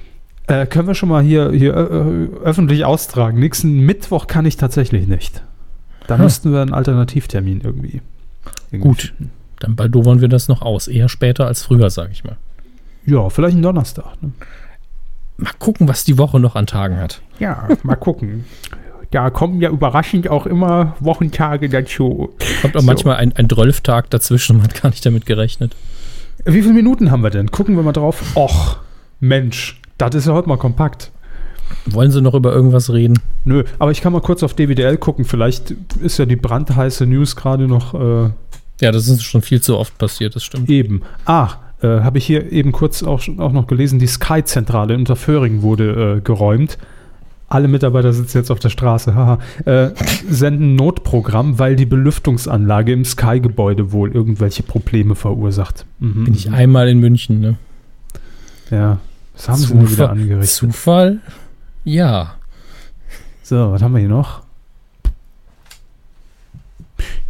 [0.49, 3.39] Äh, können wir schon mal hier, hier äh, öffentlich austragen.
[3.39, 5.43] Nächsten Mittwoch kann ich tatsächlich nicht.
[6.09, 6.25] Da Hm.
[6.25, 8.01] müssten wir einen Alternativtermin irgendwie.
[8.73, 9.03] irgendwie Gut.
[9.17, 9.31] finden.
[9.61, 10.89] Dann baldowern wir das noch aus.
[10.89, 12.37] Eher später als früher, sage ich mal.
[13.07, 14.21] Ja, vielleicht ein Donnerstag.
[14.23, 14.33] Ne?
[15.39, 17.21] Mal gucken, was die Woche noch an Tagen hat.
[17.39, 18.45] Ja, mal gucken.
[19.13, 22.35] Da kommen ja überraschend auch immer Wochentage dazu.
[22.61, 22.87] Kommt auch So.
[22.87, 25.75] manchmal ein, ein Drölftag dazwischen, man hat gar nicht damit gerechnet.
[26.45, 27.51] Wie viele Minuten haben wir denn?
[27.51, 28.23] Gucken wir mal drauf.
[28.37, 28.79] Och,
[29.21, 31.11] Mensch, das ist ja heute mal kompakt.
[31.87, 33.19] Wollen Sie noch über irgendwas reden?
[33.45, 35.25] Nö, aber ich kann mal kurz auf DWDL gucken.
[35.25, 38.31] Vielleicht ist ja die brandheiße News gerade noch äh,
[38.81, 40.69] Ja, das ist schon viel zu oft passiert, das stimmt.
[40.71, 41.03] Eben.
[41.27, 45.63] Ach, äh, habe ich hier eben kurz auch, auch noch gelesen, die Sky-Zentrale in Unterföhring
[45.63, 46.79] wurde äh, geräumt.
[47.51, 49.91] Alle Mitarbeiter sitzen jetzt auf der Straße, haha, äh,
[50.29, 55.87] senden Notprogramm, weil die Belüftungsanlage im Sky-Gebäude wohl irgendwelche Probleme verursacht.
[55.99, 57.55] Mhm, Bin ich einmal in München, ne?
[58.71, 58.99] Ja,
[59.35, 60.51] das haben sie nur wieder Zufall- angerichtet.
[60.51, 61.19] Zufall?
[61.85, 62.35] Ja.
[63.43, 64.43] So, was haben wir hier noch?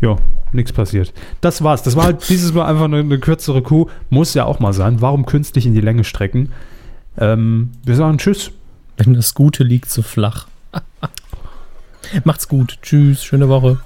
[0.01, 0.17] Ja,
[0.53, 1.13] nichts passiert.
[1.41, 1.83] Das war's.
[1.83, 3.89] Das war halt dieses Mal einfach eine, eine kürzere Kuh.
[4.11, 5.01] Muss ja auch mal sein.
[5.01, 6.53] Warum künstlich in die Länge strecken?
[7.19, 8.51] Ähm, wir sagen Tschüss.
[8.97, 10.47] Wenn das Gute liegt so flach.
[12.25, 12.79] Macht's gut.
[12.83, 13.25] Tschüss.
[13.25, 13.79] Schöne Woche.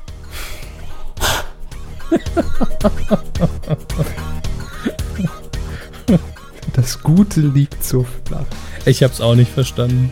[6.75, 8.45] Das Gute liegt so flach.
[8.87, 10.11] Ich hab's auch nicht verstanden.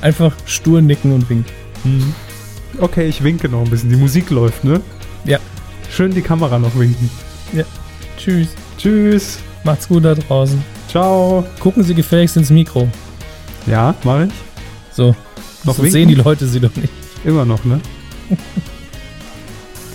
[0.00, 1.52] Einfach stur nicken und winken.
[1.84, 2.14] Hm.
[2.78, 3.90] Okay, ich winke noch ein bisschen.
[3.90, 4.80] Die Musik läuft, ne?
[5.24, 5.38] Ja.
[5.90, 7.10] Schön die Kamera noch winken.
[8.16, 8.48] Tschüss.
[8.78, 9.38] Tschüss.
[9.64, 10.62] Macht's gut da draußen.
[10.88, 11.44] Ciao.
[11.58, 12.88] Gucken Sie gefälligst ins Mikro.
[13.66, 14.32] Ja, mache ich.
[14.94, 15.14] So.
[15.64, 16.92] Noch so sehen die Leute sie doch nicht.
[17.24, 17.80] Immer noch, ne?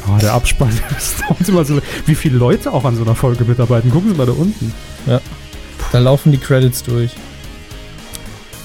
[0.10, 0.72] Oh, der Abspann
[1.44, 1.82] so.
[2.06, 3.92] Wie viele Leute auch an so einer Folge mitarbeiten.
[3.92, 4.74] Gucken Sie mal da unten.
[5.92, 7.12] Da laufen die Credits durch.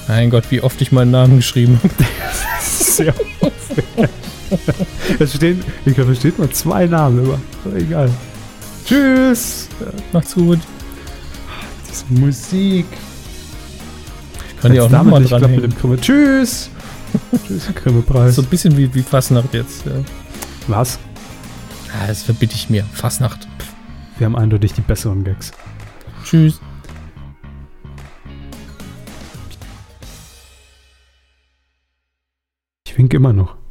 [0.07, 1.93] Mein Gott, wie oft ich meinen Namen geschrieben habe.
[2.61, 4.09] Sehr unfair.
[5.19, 7.29] Es stehen, ich glaube, es steht nur zwei Namen.
[7.65, 8.09] Aber egal.
[8.85, 9.69] Tschüss.
[10.11, 10.59] Macht's gut.
[11.89, 12.85] Diese Musik.
[14.61, 15.97] Kann ja auch nochmal nicht klappt mit dem Grimme.
[15.99, 16.69] Tschüss.
[17.47, 18.35] Tschüss, Grimme-Preis.
[18.35, 19.85] So ein bisschen wie, wie Fastnacht jetzt.
[19.85, 19.91] Ja.
[20.67, 20.99] Was?
[22.07, 22.83] Das verbitte ich mir.
[22.93, 23.47] Fastnacht.
[24.17, 25.51] Wir haben eindeutig die besseren Gags.
[26.23, 26.59] Tschüss.
[32.85, 33.62] Ich wink immer noch.